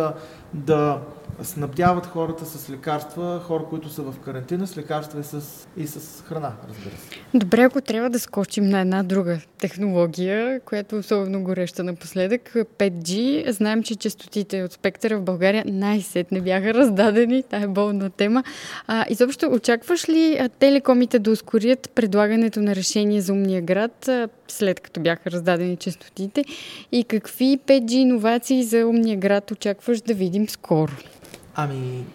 да 0.53 0.97
снабдяват 1.43 2.05
хората 2.05 2.45
с 2.45 2.69
лекарства, 2.69 3.41
хора, 3.43 3.63
които 3.69 3.89
са 3.89 4.01
в 4.01 4.19
карантина, 4.19 4.67
с 4.67 4.77
лекарства 4.77 5.19
и 5.19 5.23
с, 5.23 5.41
и 5.77 5.87
с 5.87 6.23
храна, 6.23 6.51
разбира 6.69 6.95
се. 6.95 7.09
Добре, 7.33 7.61
ако 7.61 7.81
трябва 7.81 8.09
да 8.09 8.19
скочим 8.19 8.69
на 8.69 8.79
една 8.79 9.03
друга 9.03 9.39
технология, 9.59 10.59
която 10.59 10.95
е 10.95 10.99
особено 10.99 11.43
гореща 11.43 11.83
напоследък, 11.83 12.53
5G. 12.55 13.49
Знаем, 13.49 13.83
че 13.83 13.95
частотите 13.95 14.63
от 14.63 14.71
спектъра 14.71 15.17
в 15.17 15.21
България 15.21 15.63
най-сетне 15.67 16.41
бяха 16.41 16.73
раздадени. 16.73 17.43
Тая 17.43 17.63
е 17.63 17.67
болна 17.67 18.09
тема. 18.09 18.43
А, 18.87 19.05
изобщо, 19.09 19.49
очакваш 19.51 20.09
ли 20.09 20.49
телекомите 20.59 21.19
да 21.19 21.31
ускорят 21.31 21.89
предлагането 21.95 22.61
на 22.61 22.75
решение 22.75 23.21
за 23.21 23.33
умния 23.33 23.61
град, 23.61 24.09
след 24.47 24.79
като 24.79 24.99
бяха 24.99 25.31
раздадени 25.31 25.77
частотите? 25.77 26.45
И 26.91 27.03
какви 27.03 27.59
5G 27.67 27.91
иновации 27.91 28.63
за 28.63 28.87
умния 28.87 29.17
град 29.17 29.51
очакваш 29.51 30.01
да 30.01 30.13
видим 30.13 30.49
скоро? 30.49 30.91
Ами, 31.55 32.05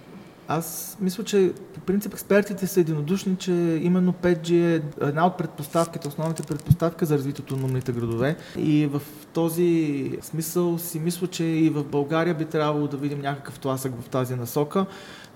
аз 0.48 0.96
мисля, 1.00 1.24
че 1.24 1.52
по 1.74 1.80
принцип 1.80 2.12
експертите 2.12 2.66
са 2.66 2.80
единодушни, 2.80 3.36
че 3.36 3.52
именно 3.82 4.12
5G 4.12 4.52
е 4.52 5.06
една 5.06 5.26
от 5.26 5.38
предпоставките, 5.38 6.08
основните 6.08 6.42
предпоставки 6.42 7.04
за 7.04 7.14
развитието 7.14 7.56
на 7.56 7.64
умните 7.64 7.92
градове. 7.92 8.36
И 8.56 8.86
в 8.86 9.02
този 9.32 10.12
смисъл 10.22 10.78
си 10.78 10.98
мисля, 10.98 11.26
че 11.26 11.44
и 11.44 11.70
в 11.70 11.84
България 11.84 12.34
би 12.34 12.44
трябвало 12.44 12.88
да 12.88 12.96
видим 12.96 13.20
някакъв 13.20 13.58
тласък 13.58 14.00
в 14.00 14.08
тази 14.08 14.34
насока. 14.34 14.86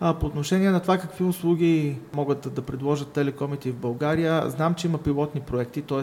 А, 0.01 0.15
по 0.15 0.27
отношение 0.27 0.71
на 0.71 0.81
това 0.81 0.99
какви 0.99 1.25
услуги 1.25 1.99
могат 2.15 2.55
да 2.55 2.63
предложат 2.63 3.09
телекомите 3.09 3.71
в 3.71 3.77
България, 3.77 4.51
знам, 4.51 4.75
че 4.75 4.87
има 4.87 4.99
пилотни 4.99 5.41
проекти, 5.41 5.83
т.е. 5.83 6.03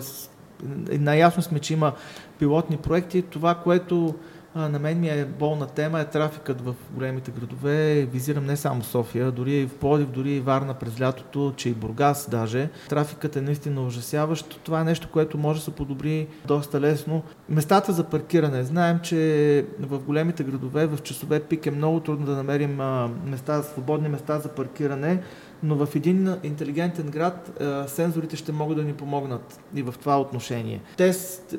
наясно 0.98 1.44
сме, 1.44 1.60
че 1.60 1.74
има 1.74 1.94
пилотни 2.40 2.78
проекти. 2.78 3.22
Това, 3.22 3.56
което 3.56 4.16
на 4.56 4.80
мен 4.80 5.00
ми 5.00 5.10
е 5.10 5.26
болна 5.26 5.68
тема 5.68 6.00
е 6.00 6.06
трафикът 6.06 6.62
в 6.62 6.76
големите 6.92 7.32
градове. 7.32 8.08
Визирам 8.12 8.46
не 8.46 8.58
само 8.58 8.84
София, 8.84 9.32
дори 9.32 9.54
и 9.54 9.66
в 9.66 9.76
Плодив, 9.76 10.08
дори 10.08 10.32
и 10.32 10.40
Варна 10.40 10.74
през 10.74 11.02
лятото, 11.02 11.54
че 11.58 11.70
и 11.70 11.74
Бургас 11.74 12.28
даже. 12.32 12.70
Трафикът 12.90 13.36
е 13.36 13.42
наистина 13.42 13.82
ужасяващ. 13.82 14.60
Това 14.64 14.82
е 14.82 14.84
нещо, 14.84 15.08
което 15.12 15.38
може 15.38 15.60
да 15.60 15.66
се 15.66 15.72
подобри 15.72 16.28
доста 16.46 16.82
лесно. 16.82 17.24
Местата 17.50 17.92
за 17.92 18.04
паркиране. 18.04 18.64
Знаем, 18.64 19.00
че 19.04 19.66
в 19.80 20.00
големите 20.00 20.44
градове 20.44 20.88
в 20.88 21.02
часове 21.04 21.40
пик 21.40 21.66
е 21.66 21.72
много 21.72 22.00
трудно 22.00 22.26
да 22.26 22.36
намерим 22.36 22.80
места, 23.26 23.64
свободни 23.64 24.10
места 24.10 24.40
за 24.40 24.50
паркиране 24.50 25.22
но 25.64 25.86
в 25.86 25.96
един 25.96 26.36
интелигентен 26.44 27.10
град 27.10 27.62
сензорите 27.88 28.36
ще 28.36 28.52
могат 28.52 28.78
да 28.78 28.84
ни 28.84 28.94
помогнат 28.94 29.60
и 29.76 29.82
в 29.82 29.96
това 30.00 30.22
отношение. 30.22 30.82
Те 30.98 31.14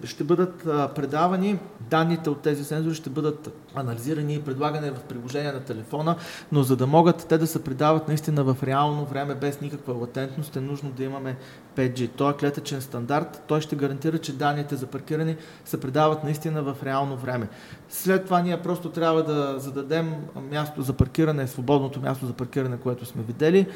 ще 0.04 0.24
бъдат 0.24 0.62
предавани, 0.94 1.58
данните 1.80 2.30
от 2.30 2.42
тези 2.42 2.64
сензори 2.64 2.94
ще 2.94 3.10
бъдат 3.10 3.48
анализирани 3.74 4.34
и 4.34 4.42
предлагани 4.42 4.90
в 4.90 5.02
приложение 5.02 5.52
на 5.52 5.60
телефона, 5.60 6.16
но 6.52 6.62
за 6.62 6.76
да 6.76 6.86
могат 6.86 7.26
те 7.28 7.38
да 7.38 7.46
се 7.46 7.64
предават 7.64 8.08
наистина 8.08 8.44
в 8.44 8.56
реално 8.62 9.04
време 9.04 9.34
без 9.34 9.60
никаква 9.60 9.94
латентност, 9.94 10.56
е 10.56 10.60
нужно 10.60 10.90
да 10.90 11.04
имаме 11.04 11.36
5G. 11.76 12.10
Той 12.16 12.30
е 12.30 12.36
клетъчен 12.36 12.80
стандарт, 12.80 13.42
той 13.48 13.60
ще 13.60 13.76
гарантира, 13.76 14.18
че 14.18 14.32
данните 14.32 14.76
за 14.76 14.86
паркиране 14.86 15.36
се 15.64 15.80
предават 15.80 16.24
наистина 16.24 16.62
в 16.62 16.76
реално 16.84 17.16
време. 17.16 17.48
След 17.88 18.24
това 18.24 18.42
ние 18.42 18.62
просто 18.62 18.90
трябва 18.90 19.22
да 19.22 19.54
зададем 19.58 20.14
място 20.50 20.82
за 20.82 20.92
паркиране, 20.92 21.46
свободното 21.46 22.00
място 22.00 22.26
за 22.26 22.32
паркиране, 22.32 22.76
което 22.76 23.06
сме 23.06 23.22
видели, 23.22 23.66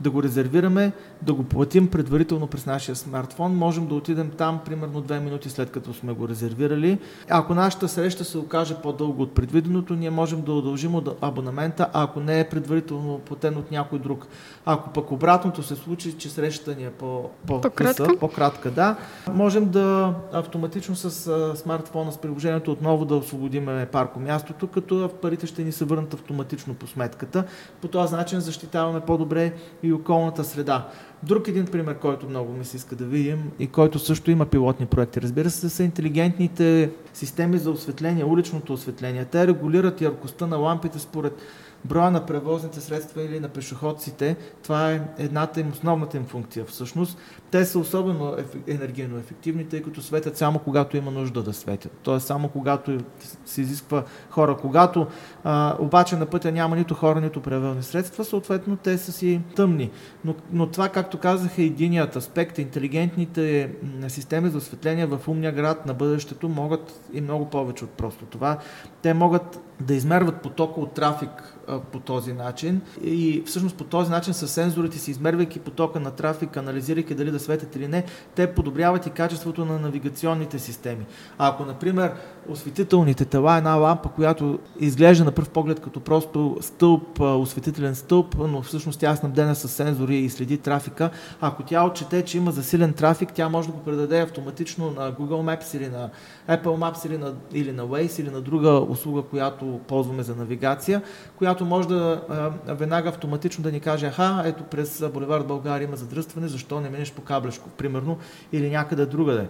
да 0.00 0.10
го 0.10 0.22
резервираме, 0.22 0.92
да 1.22 1.34
го 1.34 1.44
платим 1.44 1.88
предварително 1.90 2.46
през 2.46 2.66
нашия 2.66 2.96
смартфон. 2.96 3.56
Можем 3.56 3.86
да 3.86 3.94
отидем 3.94 4.30
там 4.30 4.60
примерно 4.64 5.00
две 5.00 5.20
минути 5.20 5.50
след 5.50 5.70
като 5.70 5.94
сме 5.94 6.12
го 6.12 6.28
резервирали. 6.28 6.98
Ако 7.30 7.54
нашата 7.54 7.88
среща 7.88 8.24
се 8.24 8.38
окаже 8.38 8.76
по-дълго 8.82 9.22
от 9.22 9.34
предвиденото, 9.34 9.94
ние 9.94 10.10
можем 10.10 10.42
да 10.42 10.52
удължим 10.52 10.94
абонамента, 11.20 11.90
ако 11.92 12.20
не 12.20 12.40
е 12.40 12.48
предварително 12.48 13.18
платен 13.18 13.56
от 13.56 13.70
някой 13.70 13.98
друг. 13.98 14.26
Ако 14.66 14.90
пък 14.90 15.12
обратното 15.12 15.62
се 15.62 15.76
случи, 15.76 16.12
че 16.12 16.30
срещата 16.30 16.74
ни 16.74 16.84
е 16.84 16.90
по, 16.90 17.30
по 17.46 17.60
по-кратка? 17.60 18.16
по-кратка, 18.20 18.70
да, 18.70 18.96
можем 19.32 19.68
да 19.70 20.14
автоматично 20.32 20.96
с 20.96 21.26
а, 21.26 21.56
смартфона, 21.56 22.12
с 22.12 22.18
приложението 22.18 22.72
отново 22.72 23.04
да 23.04 23.16
освободим 23.16 23.68
паркомястото, 23.92 24.66
като 24.66 25.10
парите 25.22 25.46
ще 25.46 25.64
ни 25.64 25.72
се 25.72 25.84
върнат 25.84 26.14
автоматично 26.14 26.74
по 26.74 26.86
сметката. 26.86 27.44
По 27.80 27.88
този 27.88 28.14
начин 28.14 28.40
защитаваме 28.40 29.00
по-добре 29.00 29.52
и 29.82 29.92
околната 29.92 30.44
среда. 30.44 30.88
Друг 31.22 31.48
един 31.48 31.66
пример, 31.66 31.98
който 31.98 32.28
много 32.28 32.52
ми 32.52 32.64
се 32.64 32.76
иска 32.76 32.96
да 32.96 33.04
видим 33.04 33.50
и 33.58 33.66
който 33.66 33.98
също 33.98 34.30
има 34.30 34.46
пилотни 34.46 34.86
проекти, 34.86 35.22
разбира 35.22 35.50
се, 35.50 35.68
са 35.68 35.82
интелигентните 35.82 36.90
системи 37.12 37.58
за 37.58 37.70
осветление, 37.70 38.24
уличното 38.24 38.72
осветление. 38.72 39.24
Те 39.24 39.46
регулират 39.46 40.00
яркостта 40.00 40.46
на 40.46 40.56
лампите 40.56 40.98
според 40.98 41.42
броя 41.84 42.10
на 42.10 42.26
превозните 42.26 42.80
средства 42.80 43.22
или 43.22 43.40
на 43.40 43.48
пешеходците, 43.48 44.36
това 44.62 44.92
е 44.92 45.02
едната 45.18 45.60
им, 45.60 45.70
основната 45.72 46.16
им 46.16 46.24
функция 46.24 46.64
всъщност. 46.64 47.18
Те 47.54 47.64
са 47.64 47.78
особено 47.78 48.36
енергийно 48.66 49.18
ефективни, 49.18 49.68
тъй 49.68 49.82
като 49.82 50.02
светят 50.02 50.36
само 50.36 50.58
когато 50.58 50.96
има 50.96 51.10
нужда 51.10 51.42
да 51.42 51.52
светят. 51.52 51.92
Тоест 52.02 52.26
само 52.26 52.48
когато 52.48 52.98
се 53.44 53.60
изисква 53.60 54.04
хора. 54.30 54.56
Когато 54.56 55.06
а, 55.44 55.76
обаче 55.78 56.16
на 56.16 56.26
пътя 56.26 56.52
няма 56.52 56.76
нито 56.76 56.94
хора, 56.94 57.20
нито 57.20 57.40
превозни 57.40 57.82
средства, 57.82 58.24
съответно 58.24 58.76
те 58.76 58.98
са 58.98 59.12
си 59.12 59.40
тъмни. 59.56 59.90
Но, 60.24 60.34
но 60.52 60.66
това, 60.66 60.88
както 60.88 61.18
казах, 61.18 61.58
е 61.58 61.62
единият 61.62 62.16
аспект. 62.16 62.58
Интелигентните 62.58 63.70
системи 64.08 64.50
за 64.50 64.58
осветление 64.58 65.06
в 65.06 65.20
умния 65.28 65.52
град 65.52 65.86
на 65.86 65.94
бъдещето 65.94 66.48
могат 66.48 67.00
и 67.12 67.20
много 67.20 67.50
повече 67.50 67.84
от 67.84 67.90
просто 67.90 68.24
това. 68.24 68.58
Те 69.02 69.14
могат 69.14 69.60
да 69.80 69.94
измерват 69.94 70.42
потока 70.42 70.80
от 70.80 70.94
трафик 70.94 71.58
по 71.92 72.00
този 72.00 72.32
начин 72.32 72.80
и 73.04 73.42
всъщност 73.46 73.76
по 73.76 73.84
този 73.84 74.10
начин 74.10 74.34
с 74.34 74.48
сензорите 74.48 74.98
си, 74.98 75.10
измервайки 75.10 75.60
потока 75.60 76.00
на 76.00 76.10
трафик, 76.10 76.56
анализирайки 76.56 77.14
дали 77.14 77.30
да 77.30 77.40
светят 77.44 77.76
или 77.76 77.88
не, 77.88 78.04
те 78.34 78.54
подобряват 78.54 79.06
и 79.06 79.10
качеството 79.10 79.64
на 79.64 79.78
навигационните 79.78 80.58
системи. 80.58 81.06
А 81.38 81.48
ако, 81.48 81.64
например, 81.64 82.12
осветителните 82.48 83.24
тела, 83.24 83.56
една 83.56 83.74
лампа, 83.74 84.08
която 84.08 84.58
изглежда 84.80 85.24
на 85.24 85.32
пръв 85.32 85.50
поглед 85.50 85.80
като 85.80 86.00
просто 86.00 86.56
стълб, 86.60 87.20
осветителен 87.20 87.94
стълб, 87.94 88.36
но 88.38 88.62
всъщност 88.62 89.00
тя 89.00 89.10
е 89.10 89.16
снабдена 89.16 89.54
с 89.54 89.68
сензори 89.68 90.16
и 90.16 90.30
следи 90.30 90.58
трафика. 90.58 91.10
Ако 91.40 91.62
тя 91.62 91.84
отчете, 91.84 92.22
че 92.22 92.38
има 92.38 92.52
засилен 92.52 92.92
трафик, 92.92 93.32
тя 93.32 93.48
може 93.48 93.68
да 93.68 93.74
го 93.74 93.80
предаде 93.80 94.20
автоматично 94.20 94.90
на 94.90 95.12
Google 95.12 95.58
Maps 95.58 95.76
или 95.76 95.88
на 95.88 96.10
Apple 96.48 96.62
Maps 96.64 97.06
или 97.06 97.18
на, 97.18 97.34
или 97.52 97.72
на 97.72 97.82
Waze 97.82 98.20
или 98.20 98.30
на 98.30 98.40
друга 98.40 98.70
услуга, 98.70 99.22
която 99.22 99.80
ползваме 99.88 100.22
за 100.22 100.36
навигация, 100.36 101.02
която 101.36 101.64
може 101.64 101.88
да 101.88 102.20
веднага 102.66 103.08
автоматично 103.08 103.62
да 103.62 103.72
ни 103.72 103.80
каже, 103.80 104.06
аха, 104.06 104.42
ето 104.44 104.64
през 104.64 105.04
Боливард 105.14 105.46
България 105.46 105.86
има 105.86 105.96
задръстване, 105.96 106.48
защо 106.48 106.80
не 106.80 106.90
минеш 106.90 107.12
по 107.12 107.22
Каблешко, 107.34 107.68
примерно, 107.68 108.18
или 108.52 108.70
някъде 108.70 109.06
другаде. 109.06 109.48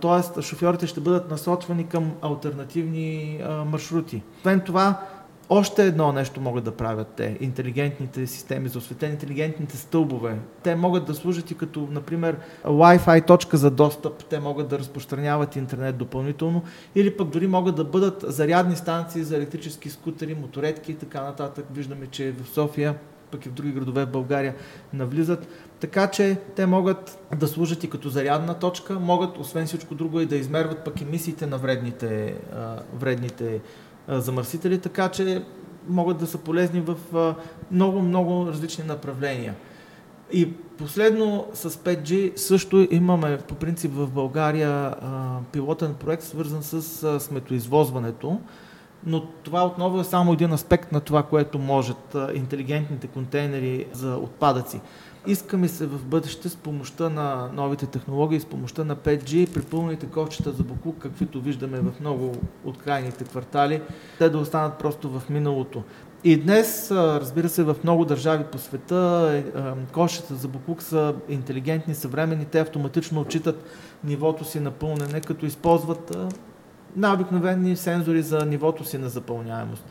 Тоест, 0.00 0.42
шофьорите 0.42 0.86
ще 0.86 1.00
бъдат 1.00 1.30
насочвани 1.30 1.86
към 1.86 2.12
альтернативни 2.22 3.40
маршрути. 3.66 4.22
Освен 4.38 4.60
това, 4.60 5.00
още 5.48 5.86
едно 5.86 6.12
нещо 6.12 6.40
могат 6.40 6.64
да 6.64 6.76
правят 6.76 7.08
те, 7.16 7.36
интелигентните 7.40 8.26
системи 8.26 8.68
за 8.68 8.78
осветление, 8.78 9.14
интелигентните 9.14 9.76
стълбове. 9.76 10.38
Те 10.62 10.76
могат 10.76 11.04
да 11.04 11.14
служат 11.14 11.50
и 11.50 11.54
като, 11.56 11.88
например, 11.90 12.36
Wi-Fi 12.64 13.26
точка 13.26 13.56
за 13.56 13.70
достъп, 13.70 14.24
те 14.24 14.40
могат 14.40 14.68
да 14.68 14.78
разпространяват 14.78 15.56
интернет 15.56 15.96
допълнително, 15.96 16.62
или 16.94 17.16
пък 17.16 17.28
дори 17.28 17.46
могат 17.46 17.74
да 17.74 17.84
бъдат 17.84 18.24
зарядни 18.28 18.76
станции 18.76 19.22
за 19.22 19.36
електрически 19.36 19.90
скутери, 19.90 20.34
моторетки 20.34 20.92
и 20.92 20.96
така 20.96 21.22
нататък. 21.22 21.64
Виждаме, 21.74 22.06
че 22.06 22.32
в 22.32 22.48
София, 22.48 22.94
пък 23.32 23.46
и 23.46 23.48
в 23.48 23.52
други 23.52 23.72
градове 23.72 24.04
в 24.04 24.10
България 24.10 24.54
навлизат. 24.92 25.48
Така 25.80 26.06
че 26.06 26.38
те 26.56 26.66
могат 26.66 27.18
да 27.36 27.48
служат 27.48 27.84
и 27.84 27.90
като 27.90 28.08
зарядна 28.08 28.58
точка, 28.58 28.98
могат, 29.00 29.38
освен 29.38 29.66
всичко 29.66 29.94
друго, 29.94 30.20
и 30.20 30.26
да 30.26 30.36
измерват 30.36 30.84
пък 30.84 31.00
емисиите 31.00 31.46
на 31.46 31.58
вредните, 31.58 32.34
вредните 32.94 33.60
замърсители, 34.08 34.78
така 34.78 35.08
че 35.08 35.44
могат 35.88 36.18
да 36.18 36.26
са 36.26 36.38
полезни 36.38 36.80
в 36.80 36.96
много-много 37.70 38.46
различни 38.46 38.84
направления. 38.84 39.54
И 40.32 40.52
последно 40.52 41.46
с 41.54 41.70
5G 41.70 42.36
също 42.36 42.88
имаме 42.90 43.38
по 43.48 43.54
принцип 43.54 43.92
в 43.94 44.06
България 44.06 44.94
пилотен 45.52 45.94
проект, 45.94 46.22
свързан 46.22 46.62
с 46.62 47.20
сметоизвозването, 47.20 48.40
но 49.06 49.26
това 49.26 49.66
отново 49.66 50.00
е 50.00 50.04
само 50.04 50.32
един 50.32 50.52
аспект 50.52 50.92
на 50.92 51.00
това, 51.00 51.22
което 51.22 51.58
можат 51.58 52.16
интелигентните 52.34 53.06
контейнери 53.06 53.86
за 53.92 54.16
отпадъци. 54.16 54.80
Искаме 55.26 55.68
се 55.68 55.86
в 55.86 56.04
бъдеще 56.04 56.48
с 56.48 56.56
помощта 56.56 57.08
на 57.08 57.50
новите 57.54 57.86
технологии, 57.86 58.40
с 58.40 58.46
помощта 58.46 58.84
на 58.84 58.96
5G, 58.96 59.54
при 59.54 59.62
пълните 59.62 60.06
ковчета 60.06 60.52
за 60.52 60.62
буклук, 60.62 60.98
каквито 60.98 61.40
виждаме 61.40 61.80
в 61.80 61.92
много 62.00 62.32
от 62.64 62.78
крайните 62.78 63.24
квартали, 63.24 63.82
те 64.18 64.28
да 64.28 64.38
останат 64.38 64.78
просто 64.78 65.10
в 65.10 65.22
миналото. 65.30 65.82
И 66.24 66.36
днес, 66.36 66.90
разбира 66.90 67.48
се, 67.48 67.62
в 67.62 67.76
много 67.84 68.04
държави 68.04 68.44
по 68.52 68.58
света 68.58 69.30
е, 69.32 69.62
кошата 69.92 70.34
за 70.34 70.48
буклук 70.48 70.82
са 70.82 71.14
интелигентни, 71.28 71.94
съвременни, 71.94 72.44
те 72.44 72.60
автоматично 72.60 73.20
отчитат 73.20 73.64
нивото 74.04 74.44
си 74.44 74.60
на 74.60 74.70
пълнене, 74.70 75.20
като 75.20 75.46
използват 75.46 76.16
най-обикновени 76.96 77.76
сензори 77.76 78.22
за 78.22 78.46
нивото 78.46 78.84
си 78.84 78.98
на 78.98 79.08
запълняемост 79.08 79.84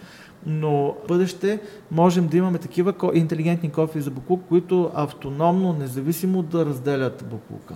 но 0.46 0.96
в 1.04 1.08
бъдеще 1.08 1.60
можем 1.92 2.28
да 2.28 2.38
имаме 2.38 2.58
такива 2.58 2.94
интелигентни 3.14 3.72
кофи 3.72 4.02
за 4.02 4.12
буклук, 4.12 4.42
които 4.50 4.92
автономно, 4.94 5.74
независимо 5.74 6.42
да 6.42 6.66
разделят 6.66 7.26
буклука. 7.30 7.76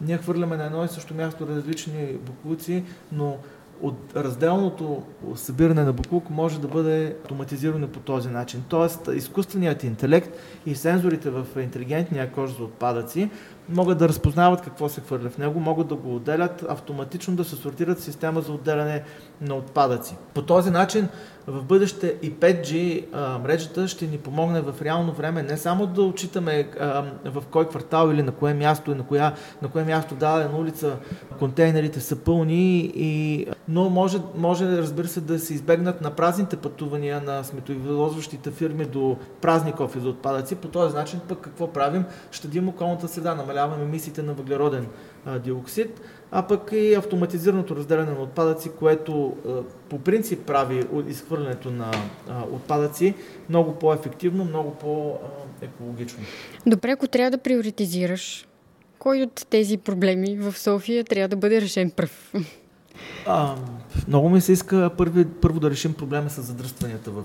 Ние 0.00 0.18
хвърляме 0.18 0.56
на 0.56 0.64
едно 0.64 0.84
и 0.84 0.88
също 0.88 1.14
място 1.14 1.46
различни 1.46 2.12
буклуци, 2.26 2.84
но 3.12 3.36
от 3.82 3.96
разделното 4.16 5.02
събиране 5.34 5.84
на 5.84 5.92
буклук 5.92 6.30
може 6.30 6.60
да 6.60 6.68
бъде 6.68 7.16
автоматизирано 7.22 7.88
по 7.88 8.00
този 8.00 8.28
начин. 8.28 8.62
Тоест, 8.68 9.08
изкуственият 9.14 9.84
интелект 9.84 10.36
и 10.66 10.74
сензорите 10.74 11.30
в 11.30 11.46
интелигентния 11.56 12.32
кош 12.32 12.56
за 12.56 12.64
отпадъци 12.64 13.30
могат 13.68 13.98
да 13.98 14.08
разпознават 14.08 14.60
какво 14.60 14.88
се 14.88 15.00
хвърля 15.00 15.30
в 15.30 15.38
него, 15.38 15.60
могат 15.60 15.88
да 15.88 15.94
го 15.94 16.16
отделят, 16.16 16.64
автоматично 16.68 17.36
да 17.36 17.44
се 17.44 17.56
сортират 17.56 18.00
система 18.00 18.40
за 18.40 18.52
отделяне 18.52 19.02
на 19.40 19.54
отпадъци. 19.54 20.16
По 20.34 20.42
този 20.42 20.70
начин 20.70 21.08
в 21.46 21.64
бъдеще 21.64 22.16
и 22.22 22.32
5G 22.32 23.04
а, 23.12 23.38
мрежата 23.38 23.88
ще 23.88 24.06
ни 24.06 24.18
помогне 24.18 24.60
в 24.60 24.74
реално 24.82 25.12
време 25.12 25.42
не 25.42 25.56
само 25.56 25.86
да 25.86 26.02
отчитаме 26.02 26.68
а, 26.80 27.04
в 27.24 27.42
кой 27.50 27.68
квартал 27.68 28.10
или 28.10 28.22
на 28.22 28.32
кое 28.32 28.54
място 28.54 28.90
и 28.90 28.94
на, 28.94 29.02
коя, 29.02 29.34
на 29.62 29.68
кое 29.68 29.84
място 29.84 30.14
дадена 30.14 30.58
улица 30.58 30.96
контейнерите 31.38 32.00
са 32.00 32.16
пълни, 32.16 32.92
и, 32.94 33.46
но 33.68 33.90
може, 33.90 34.18
може 34.36 34.64
разбира 34.66 35.08
се 35.08 35.20
да 35.20 35.38
се 35.38 35.54
избегнат 35.54 36.00
на 36.00 36.10
празните 36.10 36.56
пътувания 36.56 37.22
на 37.26 37.44
сметовозващите 37.44 38.50
фирми 38.50 38.84
до 38.84 39.16
празни 39.40 39.72
кофи 39.72 40.00
за 40.00 40.08
отпадъци. 40.08 40.56
По 40.56 40.68
този 40.68 40.96
начин 40.96 41.20
пък 41.28 41.38
какво 41.38 41.72
правим? 41.72 42.04
Ще 42.30 42.48
дим 42.48 42.68
околната 42.68 43.08
среда, 43.08 43.34
намаляваме 43.34 43.55
емисиите 43.64 44.22
на 44.22 44.34
въглероден 44.34 44.86
диоксид 45.44 46.00
а 46.30 46.42
пък 46.42 46.70
и 46.72 46.94
автоматизираното 46.94 47.76
разделяне 47.76 48.12
на 48.12 48.22
отпадъци, 48.22 48.70
което 48.78 49.36
по 49.88 49.98
принцип 49.98 50.46
прави 50.46 50.86
изхвърлянето 51.08 51.70
на 51.70 51.90
отпадъци 52.52 53.14
много 53.48 53.74
по-ефективно, 53.74 54.44
много 54.44 54.74
по-екологично. 54.74 56.24
Добре, 56.66 56.90
ако 56.90 57.08
трябва 57.08 57.30
да 57.30 57.38
приоритизираш, 57.38 58.46
кой 58.98 59.22
от 59.22 59.46
тези 59.50 59.76
проблеми 59.76 60.36
в 60.36 60.58
София 60.58 61.04
трябва 61.04 61.28
да 61.28 61.36
бъде 61.36 61.60
решен 61.60 61.90
пръв? 61.90 62.32
А, 63.26 63.54
много 64.08 64.28
ми 64.28 64.40
се 64.40 64.52
иска 64.52 64.90
първи, 64.98 65.24
първо 65.24 65.60
да 65.60 65.70
решим 65.70 65.94
проблема 65.94 66.30
с 66.30 66.42
задръстванията 66.42 67.10
в 67.10 67.22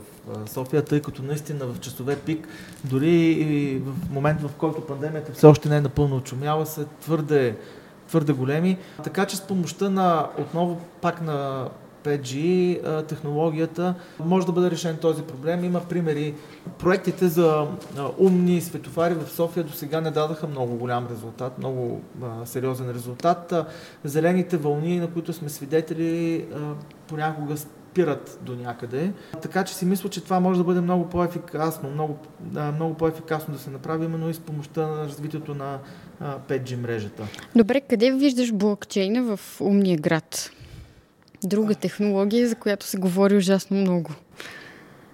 София, 0.50 0.86
тъй 0.86 1.02
като 1.02 1.24
наистина 1.24 1.66
в 1.66 1.80
часове 1.80 2.20
пик, 2.20 2.48
дори 2.84 3.16
и 3.16 3.78
в 3.78 4.12
момент 4.12 4.42
в 4.42 4.50
който 4.58 4.82
пандемията 4.82 5.34
все 5.34 5.46
още 5.46 5.70
не 5.70 5.78
е 5.78 5.82
напълно 5.82 6.16
очумяла, 6.16 6.66
се 6.66 6.86
твърде 6.86 7.56
твърде 8.08 8.34
големи. 8.34 8.78
Така 9.04 9.26
че 9.26 9.36
с 9.36 9.42
помощта 9.42 9.90
на, 9.90 10.28
отново 10.38 10.82
пак 11.02 11.22
на 11.22 11.70
5G 12.04 13.08
технологията 13.08 13.96
може 14.26 14.46
да 14.46 14.52
бъде 14.52 14.72
решен 14.72 14.98
този 14.98 15.24
проблем. 15.24 15.64
Има 15.64 15.80
примери. 15.80 16.34
Проектите 16.80 17.28
за 17.28 17.68
умни 18.18 18.62
светофари 18.62 19.14
в 19.14 19.30
София 19.30 19.64
до 19.64 19.74
сега 19.74 20.02
не 20.02 20.12
дадаха 20.12 20.48
много 20.48 20.76
голям 20.76 21.08
резултат, 21.12 21.58
много 21.58 22.02
сериозен 22.46 22.92
резултат. 22.92 23.54
Зелените 24.04 24.58
вълни, 24.58 25.00
на 25.00 25.08
които 25.08 25.34
сме 25.34 25.50
свидетели, 25.50 26.46
понякога 27.08 27.58
спират 27.58 28.40
до 28.42 28.56
някъде. 28.56 29.12
Така 29.42 29.64
че 29.64 29.76
си 29.76 29.86
мисля, 29.86 30.10
че 30.10 30.24
това 30.24 30.40
може 30.40 30.58
да 30.60 30.64
бъде 30.64 30.82
много 30.82 31.10
по-ефикасно, 31.10 31.90
много, 31.90 32.18
много 32.76 32.94
по-ефикасно 32.94 33.54
да 33.54 33.60
се 33.60 33.70
направи 33.70 34.06
именно 34.06 34.30
и 34.30 34.34
с 34.34 34.40
помощта 34.40 34.88
на 34.88 35.06
развитието 35.06 35.56
на 35.56 35.80
5G 36.24 36.76
мрежата. 36.76 37.24
Добре, 37.56 37.82
къде 37.82 38.12
виждаш 38.12 38.54
блокчейна 38.54 39.36
в 39.36 39.62
умния 39.62 39.98
град? 39.98 40.52
Друга 41.44 41.76
технология, 41.76 42.48
за 42.48 42.56
която 42.56 42.86
се 42.86 42.98
говори 42.98 43.38
ужасно 43.38 43.78
много. 43.78 44.12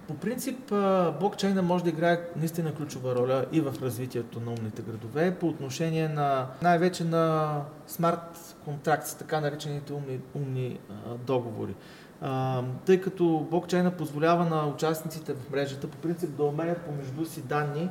По 0.08 0.14
принцип, 0.14 0.74
блокчейна 1.20 1.62
може 1.62 1.84
да 1.84 1.90
играе 1.90 2.20
наистина 2.36 2.74
ключова 2.74 3.16
роля 3.16 3.46
и 3.52 3.62
в 3.62 3.74
развитието 3.82 4.40
на 4.40 4.52
умните 4.52 4.82
градове 4.82 5.36
по 5.36 5.48
отношение 5.48 6.10
на 6.10 6.48
най-вече 6.62 7.04
на 7.04 7.56
смарт 7.88 8.56
контракт, 8.66 9.16
така 9.20 9.40
наречените 9.42 9.94
умни, 9.94 10.20
умни 10.36 10.80
договори. 11.26 11.76
Тъй 12.86 13.02
като 13.02 13.48
блокчейна 13.52 13.92
позволява 13.92 14.46
на 14.46 14.68
участниците 14.68 15.34
в 15.34 15.52
мрежата 15.52 15.88
по 15.88 15.98
принцип 15.98 16.30
да 16.30 16.44
обменят 16.44 16.82
помежду 16.82 17.26
си 17.26 17.42
данни 17.42 17.90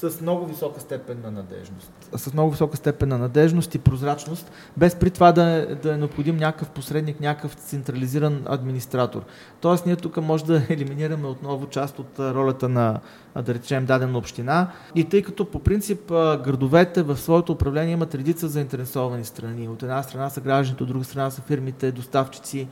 с 0.00 0.20
много 0.20 0.46
висока 0.46 0.80
степен 0.80 1.20
на 1.24 1.30
надежност. 1.30 1.92
С 2.16 2.32
много 2.32 2.50
висока 2.50 2.76
степен 2.76 3.08
на 3.08 3.18
надежност 3.18 3.74
и 3.74 3.78
прозрачност, 3.78 4.50
без 4.76 4.94
при 4.94 5.10
това 5.10 5.32
да 5.32 5.76
да 5.82 5.94
е 5.94 5.96
необходим 5.96 6.36
някакъв 6.36 6.70
посредник, 6.70 7.20
някакъв 7.20 7.54
централизиран 7.54 8.42
администратор. 8.46 9.22
Тоест 9.60 9.86
ние 9.86 9.96
тук 9.96 10.16
може 10.16 10.44
да 10.44 10.62
елиминираме 10.68 11.26
отново 11.26 11.66
част 11.66 11.98
от 11.98 12.18
ролята 12.18 12.68
на, 12.68 13.00
да 13.42 13.54
речем, 13.54 13.86
дадена 13.86 14.18
община. 14.18 14.70
И 14.94 15.04
тъй 15.04 15.22
като 15.22 15.50
по 15.50 15.58
принцип 15.58 16.08
градовете 16.08 17.02
в 17.02 17.16
своето 17.16 17.52
управление 17.52 17.92
имат 17.92 18.14
редица 18.14 18.48
заинтересовани 18.48 19.24
страни. 19.24 19.68
От 19.68 19.82
една 19.82 20.02
страна 20.02 20.30
са 20.30 20.40
гражданите, 20.40 20.82
от 20.82 20.88
друга 20.88 21.04
страна 21.04 21.30
са 21.30 21.42
фирмите, 21.42 21.92
доставчици 21.92 22.68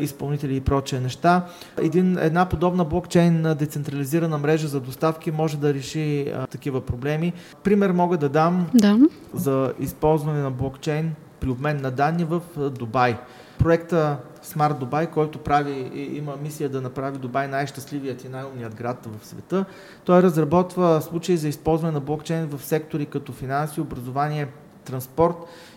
изпълнители 0.00 0.56
и 0.56 0.60
прочие 0.60 1.00
неща. 1.00 1.46
Един, 1.78 2.18
една 2.18 2.44
подобна 2.44 2.84
блокчейн 2.84 3.42
децентрализирана 3.42 4.38
мрежа 4.38 4.68
за 4.68 4.80
доставки 4.80 5.30
може 5.30 5.56
да 5.56 5.74
реши 5.74 6.28
а, 6.28 6.46
такива 6.46 6.80
проблеми. 6.80 7.32
Пример 7.62 7.90
мога 7.90 8.16
да 8.16 8.28
дам 8.28 8.66
да. 8.74 8.98
за 9.34 9.72
използване 9.80 10.42
на 10.42 10.50
блокчейн 10.50 11.14
при 11.40 11.50
обмен 11.50 11.80
на 11.82 11.90
данни 11.90 12.24
в 12.24 12.40
Дубай. 12.70 13.16
Проекта 13.58 14.16
Smart 14.44 14.84
Dubai, 14.84 15.10
който 15.10 15.38
прави, 15.38 15.90
има 15.94 16.36
мисия 16.42 16.68
да 16.68 16.80
направи 16.80 17.18
Дубай 17.18 17.48
най-щастливият 17.48 18.24
и 18.24 18.28
най-умният 18.28 18.74
град 18.74 19.06
в 19.06 19.26
света. 19.26 19.64
Той 20.04 20.22
разработва 20.22 21.00
случаи 21.02 21.36
за 21.36 21.48
използване 21.48 21.92
на 21.92 22.00
блокчейн 22.00 22.46
в 22.46 22.64
сектори 22.64 23.06
като 23.06 23.32
финанси, 23.32 23.80
образование, 23.80 24.48
транспорт 24.84 25.36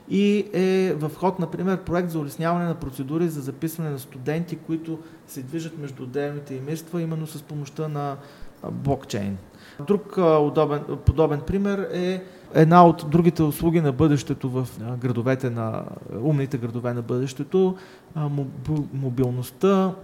и 0.10 0.46
е 0.54 0.94
в 0.94 1.12
ход, 1.16 1.40
например, 1.40 1.84
проект 1.84 2.10
за 2.10 2.20
улесняване 2.20 2.66
на 2.66 2.76
процедури 2.76 3.28
за 3.28 3.42
записване 3.42 3.90
на 3.90 4.00
студенти, 4.00 4.56
които 4.56 5.00
се 5.28 5.44
движат 5.44 5.78
между 5.78 6.04
отделните 6.04 6.56
имейства, 6.56 7.02
именно 7.02 7.28
с 7.28 7.44
помощта 7.44 7.88
на 7.88 8.18
блокчейн. 8.72 9.38
Друг 9.88 10.18
удобен, 10.18 10.84
подобен 11.06 11.42
пример 11.42 11.90
е 11.94 12.24
една 12.54 12.88
от 12.88 13.06
другите 13.10 13.44
услуги 13.44 13.82
на 13.82 13.92
бъдещето 13.92 14.50
в 14.50 14.68
градовете 15.00 15.50
на 15.50 15.84
умните 16.22 16.58
градове 16.58 16.94
на 16.94 17.02
бъдещето, 17.02 17.76
мобилността, 18.94 19.96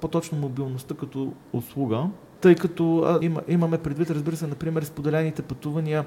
по-точно 0.00 0.38
мобилността 0.38 0.94
като 0.94 1.32
услуга, 1.52 2.06
тъй 2.42 2.54
като 2.54 2.98
а, 2.98 3.18
има, 3.22 3.42
имаме 3.48 3.78
предвид, 3.78 4.10
разбира 4.10 4.36
се, 4.36 4.46
например, 4.46 4.82
споделените 4.82 5.42
пътувания, 5.42 6.04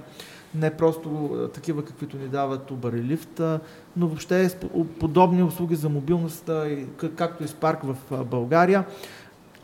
не 0.56 0.78
просто 0.78 1.30
а, 1.34 1.48
такива, 1.48 1.86
каквито 1.86 2.18
ни 2.18 2.28
дават 2.28 2.72
Uber 2.72 3.00
и 3.00 3.18
Lyft, 3.18 3.60
но 3.98 4.08
въобще 4.08 4.50
подобни 5.00 5.44
услуги 5.44 5.76
за 5.76 5.90
мобилност, 5.90 6.50
както 7.16 7.44
и 7.44 7.48
Spark 7.48 7.78
в 7.84 8.26
България. 8.26 8.86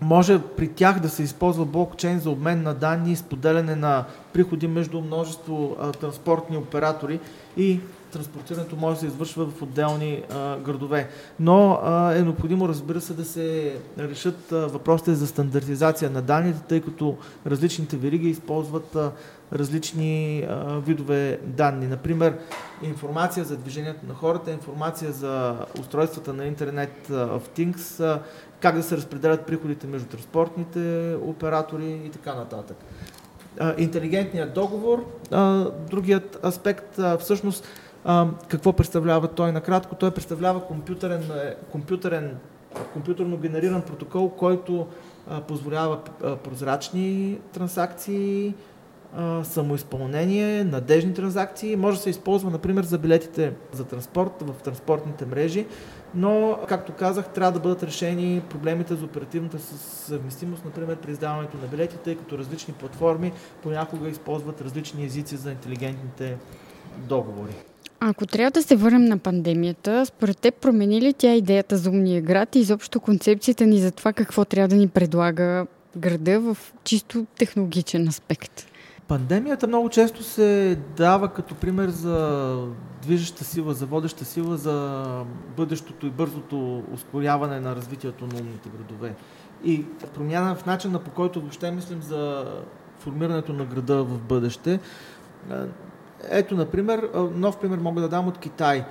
Може 0.02 0.42
при 0.58 0.68
тях 0.68 1.00
да 1.00 1.10
се 1.10 1.24
използва 1.24 1.66
блокчейн 1.66 2.20
за 2.20 2.30
обмен 2.30 2.64
на 2.64 2.74
данни 2.74 3.16
споделяне 3.16 3.76
на 3.76 4.06
приходи 4.34 4.68
между 4.68 5.02
множество 5.02 5.76
а, 5.80 5.92
транспортни 5.92 6.58
оператори 6.58 7.20
и 7.58 7.80
транспортирането 8.12 8.76
може 8.76 8.94
да 8.94 9.00
се 9.00 9.08
извършва 9.08 9.46
в 9.46 9.62
отделни 9.62 10.24
а, 10.30 10.58
градове. 10.58 11.10
Но 11.40 11.80
а, 11.84 12.16
е 12.16 12.22
необходимо, 12.22 12.68
разбира 12.68 13.02
се, 13.02 13.14
да 13.14 13.26
се 13.26 13.78
решат 14.00 14.52
а, 14.52 14.68
въпросите 14.68 15.16
за 15.16 15.28
стандартизация 15.28 16.10
на 16.10 16.22
данните, 16.22 16.60
тъй 16.68 16.82
като 16.82 17.18
различните 17.48 17.98
вериги 17.98 18.30
използват 18.30 18.96
а, 18.96 19.12
различни 19.54 20.44
а, 20.50 20.80
видове 20.80 21.40
данни. 21.44 21.88
Например, 21.88 22.38
информация 22.84 23.46
за 23.46 23.58
движението 23.58 24.06
на 24.08 24.14
хората, 24.14 24.52
информация 24.52 25.12
за 25.12 25.56
устройствата 25.80 26.34
на 26.34 26.46
интернет 26.46 27.08
в 27.08 27.42
Things, 27.56 28.04
а, 28.04 28.22
как 28.60 28.76
да 28.76 28.84
се 28.84 28.98
разпределят 28.98 29.46
приходите 29.46 29.88
между 29.88 30.08
транспортните 30.08 31.16
оператори 31.22 32.02
и 32.06 32.10
така 32.10 32.36
нататък. 32.36 32.78
Интелигентният 33.78 34.54
договор, 34.54 35.06
другият 35.90 36.46
аспект, 36.46 37.00
всъщност 37.20 37.68
какво 38.48 38.74
представлява 38.74 39.28
той? 39.28 39.52
Накратко, 39.52 39.96
той 39.96 40.12
представлява 40.12 40.66
компютърен, 40.66 41.22
е, 41.22 41.56
компютърен, 41.72 42.38
компютърно 42.94 43.38
генериран 43.38 43.82
протокол, 43.82 44.30
който 44.30 44.88
позволява 45.48 46.00
прозрачни 46.44 47.38
транзакции, 47.54 48.54
самоизпълнение, 49.44 50.64
надежни 50.64 51.14
транзакции. 51.14 51.76
Може 51.76 51.98
да 51.98 52.04
се 52.04 52.10
използва, 52.10 52.50
например, 52.50 52.84
за 52.84 52.98
билетите 52.98 53.54
за 53.74 53.86
транспорт 53.86 54.32
в 54.42 54.54
транспортните 54.64 55.26
мрежи, 55.26 55.66
но, 56.16 56.60
както 56.68 56.94
казах, 56.94 57.30
трябва 57.30 57.52
да 57.52 57.60
бъдат 57.60 57.84
решени 57.84 58.42
проблемите 58.50 58.96
за 58.96 59.06
оперативната 59.06 59.60
съвместимост, 59.60 60.66
например, 60.66 60.96
при 60.96 61.12
издаването 61.12 61.58
на 61.58 61.68
билети, 61.68 61.98
тъй 61.98 62.16
като 62.16 62.38
различни 62.38 62.74
платформи 62.74 63.32
понякога 63.64 64.10
използват 64.10 64.62
различни 64.62 65.06
езици 65.06 65.36
за 65.36 65.52
интелигентните 65.52 66.38
договори. 66.98 67.56
Ако 68.00 68.26
трябва 68.26 68.52
да 68.52 68.64
се 68.64 68.76
върнем 68.76 69.06
на 69.06 69.18
пандемията, 69.18 70.06
според 70.06 70.38
теб 70.38 70.56
промени 70.56 71.02
ли 71.02 71.14
тя 71.14 71.34
идеята 71.34 71.78
за 71.78 71.90
умния 71.90 72.22
град 72.22 72.56
и 72.56 72.60
изобщо 72.60 73.00
концепцията 73.00 73.66
ни 73.66 73.78
за 73.78 73.92
това 73.92 74.14
какво 74.14 74.46
трябва 74.46 74.68
да 74.68 74.76
ни 74.76 74.88
предлага 74.88 75.66
града 75.98 76.40
в 76.40 76.58
чисто 76.84 77.26
технологичен 77.38 78.08
аспект? 78.08 78.68
Пандемията 79.08 79.68
много 79.68 79.90
често 79.90 80.24
се 80.24 80.78
дава 80.98 81.34
като 81.34 81.56
пример 81.56 81.90
за 81.90 82.58
движеща 83.02 83.44
сила, 83.44 83.74
за 83.74 83.86
водеща 83.86 84.26
сила 84.26 84.58
за 84.58 85.06
бъдещото 85.58 86.06
и 86.06 86.10
бързото 86.10 86.84
ускоряване 86.94 87.60
на 87.60 87.76
развитието 87.76 88.28
на 88.28 88.40
умните 88.40 88.70
градове. 88.70 89.16
И 89.64 89.86
промяна 90.14 90.56
в 90.56 90.66
начина 90.66 91.00
по 91.00 91.12
който 91.12 91.40
въобще 91.40 91.72
мислим 91.72 92.02
за 92.02 92.46
формирането 93.00 93.54
на 93.54 93.66
града 93.66 94.04
в 94.04 94.22
бъдеще. 94.22 94.80
Ето, 96.30 96.56
например, 96.56 97.10
нов 97.34 97.60
пример 97.60 97.78
мога 97.78 98.02
да 98.02 98.10
дам 98.10 98.28
от 98.28 98.38
Китай 98.38 98.86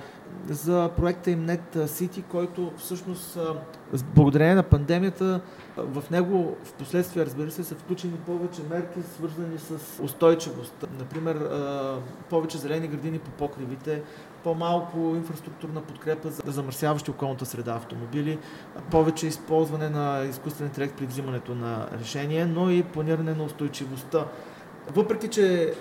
за 0.49 0.89
проекта 0.97 1.31
им 1.31 1.47
Net 1.47 1.75
City, 1.75 2.23
който 2.23 2.71
всъщност 2.77 3.37
благодарение 4.15 4.55
на 4.55 4.63
пандемията 4.63 5.41
в 5.77 6.03
него 6.11 6.55
в 6.63 6.73
последствие, 6.73 7.25
разбира 7.25 7.51
се, 7.51 7.63
са 7.63 7.75
включени 7.75 8.13
повече 8.13 8.61
мерки, 8.69 8.99
свързани 9.15 9.57
с 9.57 10.03
устойчивост. 10.03 10.87
Например, 10.99 11.49
повече 12.29 12.57
зелени 12.57 12.87
градини 12.87 13.19
по 13.19 13.31
покривите, 13.31 14.01
по-малко 14.43 14.97
инфраструктурна 14.97 15.81
подкрепа 15.81 16.29
за 16.29 16.51
замърсяващи 16.51 17.11
околната 17.11 17.45
среда 17.45 17.73
автомобили, 17.73 18.39
повече 18.91 19.27
използване 19.27 19.89
на 19.89 20.23
изкуствен 20.29 20.67
интелект 20.67 20.97
при 20.97 21.05
взимането 21.05 21.55
на 21.55 21.87
решения, 21.99 22.47
но 22.47 22.69
и 22.69 22.83
планиране 22.83 23.33
на 23.33 23.43
устойчивостта. 23.43 24.25
Въпреки, 24.95 25.27
че 25.27 25.73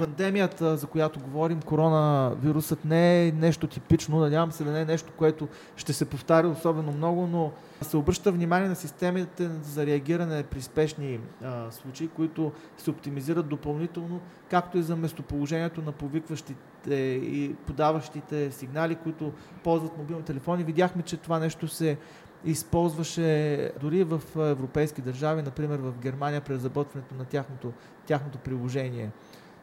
пандемията, 0.00 0.76
за 0.76 0.86
която 0.86 1.20
говорим, 1.20 1.62
коронавирусът 1.62 2.84
не 2.84 3.28
е 3.28 3.32
нещо 3.32 3.66
типично, 3.66 4.18
надявам 4.18 4.52
се 4.52 4.64
да 4.64 4.70
не 4.70 4.80
е 4.80 4.84
нещо, 4.84 5.12
което 5.16 5.48
ще 5.76 5.92
се 5.92 6.04
повтаря 6.04 6.48
особено 6.48 6.92
много, 6.92 7.26
но 7.26 7.52
се 7.82 7.96
обръща 7.96 8.32
внимание 8.32 8.68
на 8.68 8.76
системите 8.76 9.48
за 9.62 9.86
реагиране 9.86 10.42
при 10.42 10.62
спешни 10.62 11.20
а, 11.44 11.70
случаи, 11.70 12.08
които 12.08 12.52
се 12.76 12.90
оптимизират 12.90 13.48
допълнително, 13.48 14.20
както 14.50 14.78
и 14.78 14.82
за 14.82 14.96
местоположението 14.96 15.82
на 15.82 15.92
повикващите 15.92 16.94
и 16.94 17.54
подаващите 17.66 18.50
сигнали, 18.50 18.94
които 18.94 19.32
ползват 19.64 19.98
мобилни 19.98 20.24
телефони. 20.24 20.64
Видяхме, 20.64 21.02
че 21.02 21.16
това 21.16 21.38
нещо 21.38 21.68
се 21.68 21.96
използваше 22.44 23.72
дори 23.80 24.04
в 24.04 24.22
европейски 24.36 25.02
държави, 25.02 25.42
например 25.42 25.78
в 25.78 25.92
Германия, 25.98 26.40
при 26.40 26.54
разработването 26.54 27.14
на 27.14 27.24
тяхното, 27.24 27.72
тяхното 28.06 28.38
приложение 28.38 29.10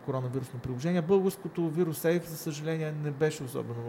коронавирусно 0.07 0.59
приложение. 0.59 1.01
Българското 1.01 1.61
VirusSafe, 1.61 2.27
за 2.27 2.37
съжаление, 2.37 2.93
не 3.03 3.11
беше 3.11 3.43
особено 3.43 3.83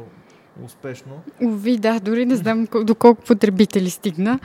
успешно. 0.64 1.12
Ови, 1.44 1.76
да, 1.76 2.00
дори 2.00 2.26
не 2.26 2.36
знам 2.36 2.68
доколко 2.84 3.22
потребители 3.22 3.90
стигна. 3.90 4.38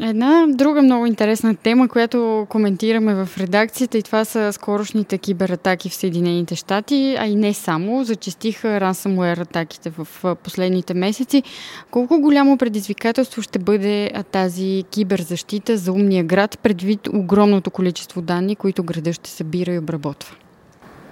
Една 0.00 0.46
друга 0.48 0.82
много 0.82 1.06
интересна 1.06 1.56
тема, 1.56 1.88
която 1.88 2.46
коментираме 2.48 3.14
в 3.24 3.38
редакцията 3.38 3.98
и 3.98 4.02
това 4.02 4.24
са 4.24 4.52
скорошните 4.52 5.18
кибератаки 5.18 5.90
в 5.90 5.94
Съединените 5.94 6.54
щати, 6.54 7.16
а 7.18 7.26
и 7.26 7.34
не 7.34 7.54
само. 7.54 8.04
Зачестиха 8.04 8.68
ransomware 8.68 9.40
атаките 9.40 9.90
в 9.90 10.36
последните 10.44 10.94
месеци. 10.94 11.42
Колко 11.90 12.20
голямо 12.20 12.58
предизвикателство 12.58 13.42
ще 13.42 13.58
бъде 13.58 14.12
тази 14.32 14.84
киберзащита 14.90 15.76
за 15.76 15.92
умния 15.92 16.24
град, 16.24 16.58
предвид 16.58 17.08
огромното 17.08 17.70
количество 17.70 18.22
данни, 18.22 18.56
които 18.56 18.84
града 18.84 19.12
ще 19.12 19.30
събира 19.30 19.72
и 19.72 19.78
обработва? 19.78 20.36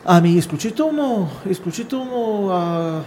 Ами, 0.07 0.31
изключително, 0.31 1.29
изключително 1.47 2.49
а, 2.49 3.01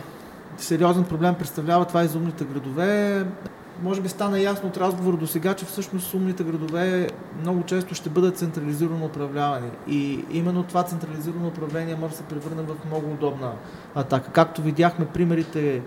сериозен 0.58 1.04
проблем 1.04 1.36
представлява 1.36 1.86
това 1.86 2.04
и 2.04 2.08
за 2.08 2.18
умните 2.18 2.46
градове. 2.46 3.26
Може 3.84 4.02
би 4.02 4.10
стана 4.10 4.40
ясно 4.40 4.70
от 4.70 4.78
разговор 4.78 5.18
до 5.18 5.28
сега, 5.28 5.54
че 5.54 5.66
всъщност 5.66 6.14
умните 6.14 6.44
градове 6.44 7.10
много 7.42 7.64
често 7.64 7.96
ще 7.96 8.10
бъдат 8.10 8.38
централизирано 8.38 9.06
управлявани. 9.06 9.70
И 9.88 10.26
именно 10.32 10.64
това 10.64 10.84
централизирано 10.84 11.48
управление 11.48 11.96
може 11.96 12.12
да 12.12 12.18
се 12.18 12.24
превърне 12.24 12.62
в 12.62 12.86
много 12.86 13.12
удобна 13.12 13.52
атака. 13.96 14.32
Както 14.32 14.62
видяхме 14.62 15.06
примерите, 15.06 15.82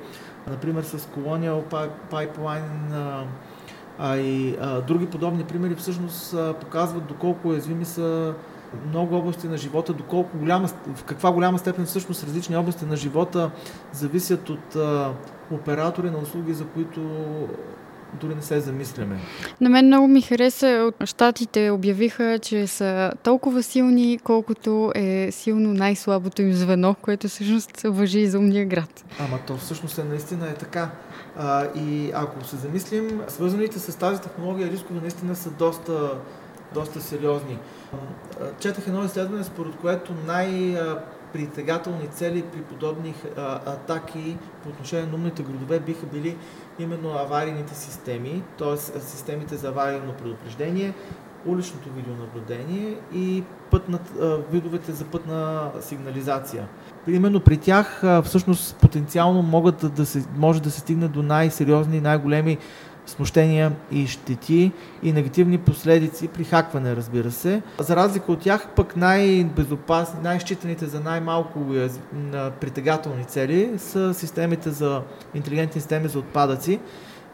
например 0.51 0.83
с 0.83 0.99
Colonial 0.99 1.63
Pipeline, 2.11 3.25
а 3.99 4.17
и 4.17 4.57
а, 4.61 4.81
други 4.81 5.07
подобни 5.07 5.45
примери 5.45 5.75
всъщност 5.75 6.35
а, 6.35 6.55
показват 6.61 7.07
доколко 7.07 7.49
уязвими 7.49 7.85
са 7.85 8.35
много 8.89 9.17
области 9.17 9.49
на 9.49 9.57
живота, 9.57 9.93
доколко 9.93 10.39
голяма, 10.39 10.69
в 10.95 11.05
каква 11.05 11.33
голяма 11.33 11.59
степен 11.59 11.87
всъщност 11.87 12.25
различни 12.25 12.57
области 12.57 12.85
на 12.85 12.97
живота 12.97 13.51
зависят 13.93 14.51
от 14.51 14.77
а, 14.77 15.13
оператори 15.51 16.11
на 16.11 16.19
услуги, 16.19 16.55
за 16.55 16.67
които 16.67 17.01
дори 18.21 18.35
не 18.35 18.43
се 18.43 18.61
замисляме. 18.61 19.21
На 19.61 19.69
мен 19.69 19.87
много 19.87 20.09
ми 20.09 20.23
хареса. 20.23 20.67
От 20.89 21.09
щатите 21.09 21.71
обявиха, 21.71 22.39
че 22.39 22.67
са 22.67 23.13
толкова 23.23 23.63
силни, 23.63 24.19
колкото 24.25 24.93
е 24.95 25.29
силно 25.33 25.73
най-слабото 25.73 26.43
им 26.43 26.53
звено, 26.53 26.95
което 27.03 27.29
всъщност 27.29 27.81
въжи 27.85 28.21
и 28.21 28.27
за 28.27 28.39
умния 28.39 28.67
град. 28.67 29.05
Ама 29.19 29.39
то 29.47 29.57
всъщност 29.57 29.99
е 29.99 30.05
наистина 30.05 30.49
е 30.49 30.55
така. 30.55 30.91
А, 31.39 31.67
и 31.77 32.11
ако 32.15 32.45
се 32.45 32.57
замислим, 32.57 33.21
свързаните 33.29 33.79
с 33.79 33.99
тази 33.99 34.21
технология 34.21 34.71
рискове 34.71 35.01
наистина 35.01 35.37
са 35.37 35.51
доста 35.51 36.11
доста 36.75 37.01
сериозни. 37.01 37.59
Четах 38.61 38.87
едно 38.87 39.05
изследване, 39.05 39.45
според 39.45 39.77
което 39.77 40.13
най- 40.27 40.79
притегателни 41.33 42.07
цели 42.07 42.45
при 42.53 42.61
подобни 42.61 43.15
атаки 43.67 44.37
по 44.63 44.69
отношение 44.69 45.07
на 45.07 45.15
умните 45.15 45.43
градове 45.43 45.81
биха 45.81 46.07
били 46.07 46.37
именно 46.79 47.09
аварийните 47.09 47.75
системи, 47.75 48.43
т.е. 48.59 48.77
системите 49.01 49.57
за 49.57 49.69
аварийно 49.69 50.13
предупреждение, 50.13 50.95
уличното 51.47 51.89
видеонаблюдение 51.97 52.97
и 53.15 53.45
пътнат, 53.71 54.13
видовете 54.53 54.93
за 54.93 55.05
пътна 55.05 55.71
сигнализация. 55.81 56.69
Именно 57.07 57.41
при 57.41 57.57
тях 57.57 58.03
всъщност 58.25 58.77
потенциално 58.77 59.43
могат 59.43 59.95
да 59.95 60.07
се, 60.07 60.25
може 60.37 60.63
да 60.63 60.71
се 60.71 60.81
стигне 60.81 61.09
до 61.09 61.23
най-сериозни, 61.23 62.01
най-големи 62.01 62.59
смущения 63.07 63.73
и 63.93 64.07
щети 64.07 64.73
и 65.03 65.13
негативни 65.13 65.59
последици 65.59 66.29
при 66.29 66.45
хакване, 66.45 66.97
разбира 66.97 67.31
се. 67.31 67.63
За 67.79 67.97
разлика 67.97 68.33
от 68.33 68.41
тях, 68.41 68.69
пък 68.77 68.97
най-безопасни, 68.97 70.21
най-считаните 70.23 70.87
за 70.87 71.01
най-малко 71.01 71.61
притегателни 72.61 73.25
цели 73.25 73.73
са 73.79 74.15
системите 74.15 74.71
за 74.71 75.03
интелигентни 75.35 75.81
системи 75.81 76.09
за 76.09 76.19
отпадъци. 76.19 76.81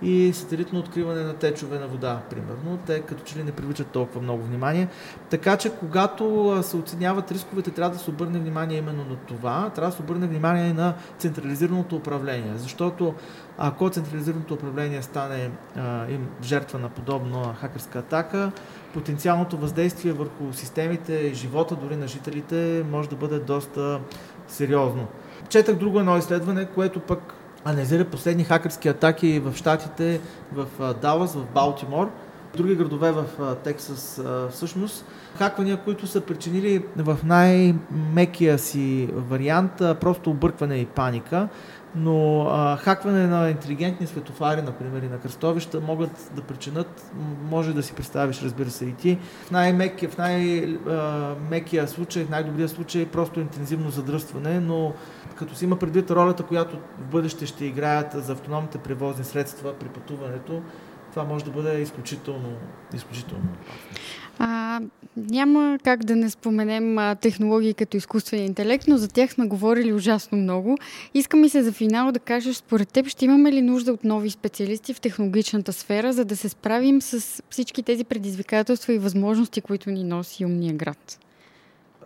И 0.02 0.32
сателитно 0.32 0.78
откриване 0.78 1.22
на 1.22 1.34
течове 1.34 1.78
на 1.78 1.86
вода, 1.86 2.20
примерно. 2.30 2.78
Те 2.86 3.00
като 3.00 3.24
че 3.24 3.38
ли 3.38 3.44
не 3.44 3.52
привличат 3.52 3.86
толкова 3.86 4.20
много 4.20 4.42
внимание. 4.42 4.88
Така 5.30 5.56
че, 5.56 5.70
когато 5.70 6.58
се 6.62 6.76
оценяват 6.76 7.32
рисковете, 7.32 7.70
трябва 7.70 7.96
да 7.96 8.02
се 8.02 8.10
обърне 8.10 8.38
внимание 8.38 8.78
именно 8.78 9.04
на 9.04 9.16
това. 9.16 9.70
Трябва 9.74 9.90
да 9.90 9.96
се 9.96 10.02
обърне 10.02 10.26
внимание 10.26 10.70
и 10.70 10.72
на 10.72 10.94
централизираното 11.18 11.96
управление. 11.96 12.52
Защото 12.56 13.14
ако 13.58 13.90
централизираното 13.90 14.54
управление 14.54 15.02
стане 15.02 15.50
а, 15.76 16.10
им 16.10 16.28
жертва 16.42 16.78
на 16.78 16.88
подобна 16.88 17.54
хакерска 17.60 17.98
атака, 17.98 18.52
потенциалното 18.94 19.56
въздействие 19.56 20.12
върху 20.12 20.52
системите 20.52 21.12
и 21.12 21.34
живота 21.34 21.76
дори 21.76 21.96
на 21.96 22.08
жителите 22.08 22.84
може 22.90 23.08
да 23.08 23.16
бъде 23.16 23.38
доста 23.38 24.00
сериозно. 24.48 25.06
Четах 25.48 25.76
друго 25.76 25.98
едно 26.00 26.16
изследване, 26.16 26.66
което 26.66 27.00
пък 27.00 27.35
анализира 27.66 28.04
последни 28.04 28.44
хакерски 28.44 28.88
атаки 28.88 29.40
в 29.40 29.56
Штатите, 29.56 30.20
в 30.52 30.94
Далас, 31.02 31.34
в 31.34 31.44
Балтимор, 31.54 32.10
други 32.56 32.74
градове 32.74 33.12
в 33.12 33.24
Тексас 33.64 34.22
всъщност. 34.50 35.04
Хаквания, 35.38 35.76
които 35.76 36.06
са 36.06 36.20
причинили 36.20 36.84
в 36.96 37.18
най-мекия 37.24 38.58
си 38.58 39.08
вариант 39.14 39.72
просто 40.00 40.30
объркване 40.30 40.76
и 40.76 40.86
паника 40.86 41.48
но 41.96 42.46
а, 42.50 42.76
хакване 42.76 43.26
на 43.26 43.50
интелигентни 43.50 44.06
светофари, 44.06 44.62
например, 44.62 45.02
и 45.02 45.08
на 45.08 45.18
кръстовища 45.18 45.80
могат 45.80 46.30
да 46.34 46.42
причинят, 46.42 47.12
може 47.50 47.74
да 47.74 47.82
си 47.82 47.92
представиш, 47.92 48.42
разбира 48.42 48.70
се, 48.70 48.84
и 48.84 48.92
ти, 48.92 49.18
в 49.46 49.50
най-мекия, 49.50 50.08
в 50.08 50.18
най-мекия 50.18 51.88
случай, 51.88 52.24
в 52.24 52.30
най-добрия 52.30 52.68
случай, 52.68 53.06
просто 53.06 53.40
интензивно 53.40 53.90
задръстване, 53.90 54.60
но 54.60 54.92
като 55.36 55.54
си 55.54 55.64
има 55.64 55.76
предвид 55.76 56.10
ролята, 56.10 56.42
която 56.42 56.76
в 56.76 57.04
бъдеще 57.10 57.46
ще 57.46 57.64
играят 57.64 58.12
за 58.12 58.32
автономните 58.32 58.78
превозни 58.78 59.24
средства 59.24 59.74
при 59.74 59.88
пътуването, 59.88 60.62
това 61.10 61.24
може 61.24 61.44
да 61.44 61.50
бъде 61.50 61.80
изключително, 61.80 62.52
изключително 62.94 63.48
опасно. 63.64 64.00
А, 64.38 64.80
няма 65.16 65.78
как 65.84 66.04
да 66.04 66.16
не 66.16 66.30
споменем 66.30 66.98
а, 66.98 67.14
технологии 67.14 67.74
като 67.74 67.96
изкуствен 67.96 68.44
интелект, 68.44 68.88
но 68.88 68.96
за 68.96 69.08
тях 69.08 69.32
сме 69.32 69.46
говорили 69.46 69.92
ужасно 69.92 70.38
много. 70.38 70.78
Искам 71.14 71.44
и 71.44 71.48
се 71.48 71.62
за 71.62 71.72
финал 71.72 72.12
да 72.12 72.18
кажеш, 72.18 72.56
според 72.56 72.88
теб 72.88 73.08
ще 73.08 73.24
имаме 73.24 73.52
ли 73.52 73.62
нужда 73.62 73.92
от 73.92 74.04
нови 74.04 74.30
специалисти 74.30 74.94
в 74.94 75.00
технологичната 75.00 75.72
сфера, 75.72 76.12
за 76.12 76.24
да 76.24 76.36
се 76.36 76.48
справим 76.48 77.02
с 77.02 77.42
всички 77.50 77.82
тези 77.82 78.04
предизвикателства 78.04 78.94
и 78.94 78.98
възможности, 78.98 79.60
които 79.60 79.90
ни 79.90 80.04
носи 80.04 80.44
умния 80.44 80.74
град? 80.74 81.25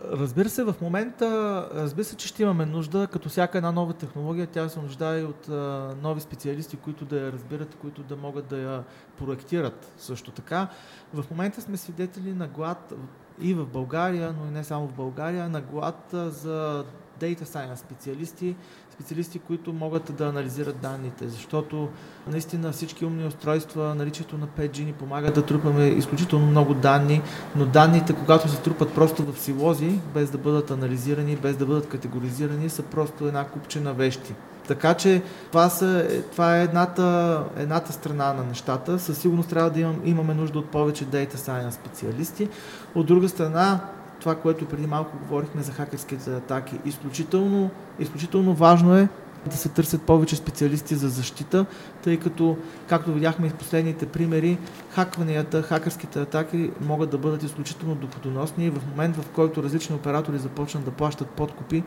Разбира 0.05 0.49
се, 0.49 0.65
в 0.65 0.75
момента, 0.81 1.69
разбира 1.75 2.05
се, 2.05 2.17
че 2.17 2.29
ще 2.29 2.43
имаме 2.43 2.67
нужда, 2.67 3.07
като 3.07 3.29
всяка 3.29 3.59
една 3.59 3.73
нова 3.73 3.93
технология, 3.93 4.47
тя 4.47 4.69
се 4.69 4.81
нуждае 4.81 5.25
от 5.25 5.49
а, 5.49 5.95
нови 6.03 6.21
специалисти, 6.21 6.77
които 6.77 7.05
да 7.05 7.21
я 7.21 7.33
разбират, 7.33 7.75
които 7.75 8.03
да 8.03 8.17
могат 8.17 8.47
да 8.47 8.59
я 8.59 8.85
проектират 9.19 9.93
също 9.97 10.31
така. 10.31 10.69
В 11.15 11.31
момента 11.31 11.61
сме 11.61 11.77
свидетели 11.77 12.33
на 12.33 12.49
глад 12.49 12.95
и 13.41 13.55
в 13.55 13.67
България, 13.67 14.35
но 14.41 14.47
и 14.47 14.51
не 14.51 14.65
само 14.65 14.89
в 14.89 14.93
България, 14.93 15.49
на 15.49 15.61
глад 15.61 16.09
за 16.13 16.85
Data 17.21 17.43
Science 17.43 17.75
специалисти, 17.75 18.57
специалисти, 19.01 19.39
които 19.39 19.73
могат 19.73 20.13
да 20.17 20.27
анализират 20.27 20.81
данните, 20.81 21.29
защото 21.29 21.89
наистина 22.31 22.73
всички 22.73 23.05
умни 23.05 23.27
устройства, 23.27 23.95
наличието 23.95 24.39
на 24.39 24.47
5G 24.47 24.85
ни 24.85 24.93
помагат 24.93 25.35
да 25.35 25.47
трупаме 25.47 25.87
изключително 25.87 26.47
много 26.47 26.75
данни, 26.75 27.23
но 27.57 27.67
данните, 27.67 28.13
когато 28.13 28.49
се 28.49 28.61
трупат 28.61 28.95
просто 28.95 29.33
в 29.33 29.39
силози, 29.39 30.01
без 30.15 30.31
да 30.31 30.39
бъдат 30.39 30.71
анализирани, 30.71 31.37
без 31.37 31.57
да 31.57 31.67
бъдат 31.67 31.89
категоризирани, 31.89 32.69
са 32.69 32.83
просто 32.83 33.27
една 33.27 33.45
купчина 33.45 33.93
вещи. 33.93 34.35
Така 34.69 34.95
че 34.95 35.23
това, 35.51 35.69
са, 35.69 36.09
това 36.33 36.59
е 36.59 36.65
едната, 36.65 37.39
едната 37.57 37.93
страна 37.93 38.33
на 38.33 38.45
нещата. 38.45 38.99
Със 38.99 39.19
сигурност 39.19 39.49
трябва 39.49 39.71
да 39.71 39.81
имам, 39.81 40.01
имаме 40.05 40.35
нужда 40.35 40.59
от 40.59 40.71
повече 40.71 41.07
Data 41.07 41.35
Science 41.35 41.71
специалисти. 41.71 42.49
От 42.95 43.07
друга 43.07 43.29
страна, 43.29 43.81
това, 44.21 44.35
което 44.35 44.67
преди 44.67 44.87
малко 44.87 45.19
говорихме 45.19 45.63
за 45.63 45.73
хакерските 45.73 46.31
атаки. 46.31 46.79
Изключително, 46.85 47.71
изключително 47.99 48.55
важно 48.55 48.97
е 48.97 49.09
да 49.47 49.57
се 49.57 49.69
търсят 49.69 50.03
повече 50.03 50.37
специалисти 50.37 50.95
за 50.95 51.09
защита, 51.09 51.67
тъй 52.03 52.17
като, 52.17 52.57
както 52.89 53.13
видяхме 53.13 53.47
и 53.47 53.51
в 53.51 53.55
последните 53.55 54.07
примери, 54.07 54.59
хакванията, 54.91 55.63
хакерските 55.63 56.21
атаки 56.21 56.71
могат 56.81 57.11
да 57.11 57.19
бъдат 57.19 57.43
изключително 57.43 57.95
доходоносни 57.95 58.67
и 58.67 58.71
в 58.71 58.81
момент, 58.91 59.17
в 59.17 59.31
който 59.31 59.63
различни 59.63 59.97
оператори 59.97 60.39
започнат 60.39 60.85
да 60.85 60.91
плащат 60.91 61.29
подкупи, 61.29 61.83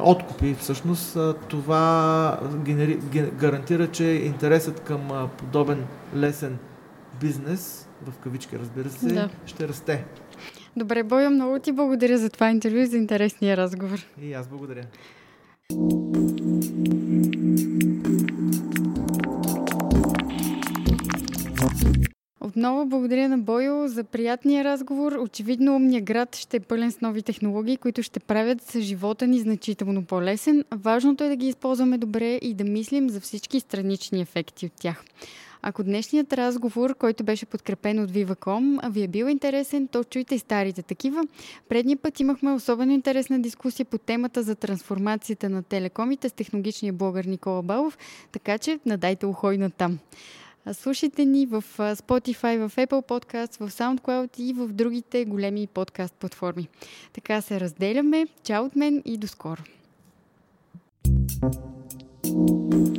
откупи 0.00 0.54
всъщност, 0.54 1.18
това 1.48 2.38
генери, 2.54 3.00
гарантира, 3.38 3.86
че 3.86 4.04
интересът 4.04 4.80
към 4.80 5.28
подобен 5.38 5.84
лесен 6.16 6.58
бизнес, 7.20 7.88
в 8.06 8.18
кавички 8.18 8.58
разбира 8.58 8.90
се, 8.90 9.06
да. 9.06 9.28
ще 9.46 9.68
расте. 9.68 10.04
Добре, 10.76 11.02
Бойо, 11.02 11.30
много 11.30 11.58
ти 11.58 11.72
благодаря 11.72 12.18
за 12.18 12.30
това 12.30 12.50
интервю 12.50 12.78
и 12.78 12.86
за 12.86 12.96
интересния 12.96 13.56
разговор. 13.56 14.06
И 14.22 14.32
аз 14.32 14.48
благодаря. 14.48 14.82
Отново 22.40 22.86
благодаря 22.86 23.28
на 23.28 23.38
Бойо 23.38 23.88
за 23.88 24.04
приятния 24.04 24.64
разговор. 24.64 25.12
Очевидно 25.12 25.76
умния 25.76 26.02
град 26.02 26.36
ще 26.36 26.56
е 26.56 26.60
пълен 26.60 26.92
с 26.92 27.00
нови 27.00 27.22
технологии, 27.22 27.76
които 27.76 28.02
ще 28.02 28.20
правят 28.20 28.76
живота 28.78 29.26
ни 29.26 29.38
значително 29.38 30.04
по-лесен. 30.04 30.64
Важното 30.72 31.24
е 31.24 31.28
да 31.28 31.36
ги 31.36 31.48
използваме 31.48 31.98
добре 31.98 32.34
и 32.42 32.54
да 32.54 32.64
мислим 32.64 33.10
за 33.10 33.20
всички 33.20 33.60
странични 33.60 34.20
ефекти 34.20 34.66
от 34.66 34.72
тях. 34.72 35.04
Ако 35.64 35.82
днешният 35.82 36.32
разговор, 36.32 36.94
който 36.94 37.24
беше 37.24 37.46
подкрепен 37.46 37.98
от 37.98 38.10
Viva.com, 38.10 38.90
ви 38.90 39.02
е 39.02 39.08
бил 39.08 39.26
интересен, 39.26 39.88
то 39.88 40.04
чуйте 40.04 40.34
и 40.34 40.38
старите 40.38 40.82
такива. 40.82 41.24
Предния 41.68 41.96
път 41.96 42.20
имахме 42.20 42.52
особено 42.52 42.92
интересна 42.92 43.40
дискусия 43.40 43.86
по 43.86 43.98
темата 43.98 44.42
за 44.42 44.54
трансформацията 44.54 45.48
на 45.48 45.62
телекомите 45.62 46.28
с 46.28 46.32
технологичния 46.32 46.92
блогър 46.92 47.24
Никола 47.24 47.62
Балов, 47.62 47.98
така 48.32 48.58
че 48.58 48.78
надайте 48.86 49.26
ухой 49.26 49.58
на 49.58 49.70
там. 49.70 49.98
Слушайте 50.72 51.24
ни 51.24 51.46
в 51.46 51.64
Spotify, 51.78 52.68
в 52.68 52.76
Apple 52.76 53.08
Podcast, 53.08 53.66
в 53.66 53.70
SoundCloud 53.70 54.40
и 54.40 54.52
в 54.52 54.68
другите 54.68 55.24
големи 55.24 55.66
подкаст 55.66 56.14
платформи. 56.14 56.68
Така 57.12 57.40
се 57.40 57.60
разделяме. 57.60 58.26
Чао 58.44 58.64
от 58.64 58.76
мен 58.76 59.02
и 59.04 59.16
до 59.16 59.26
скоро! 59.26 59.62
thank 62.22 62.74
you 62.74 62.91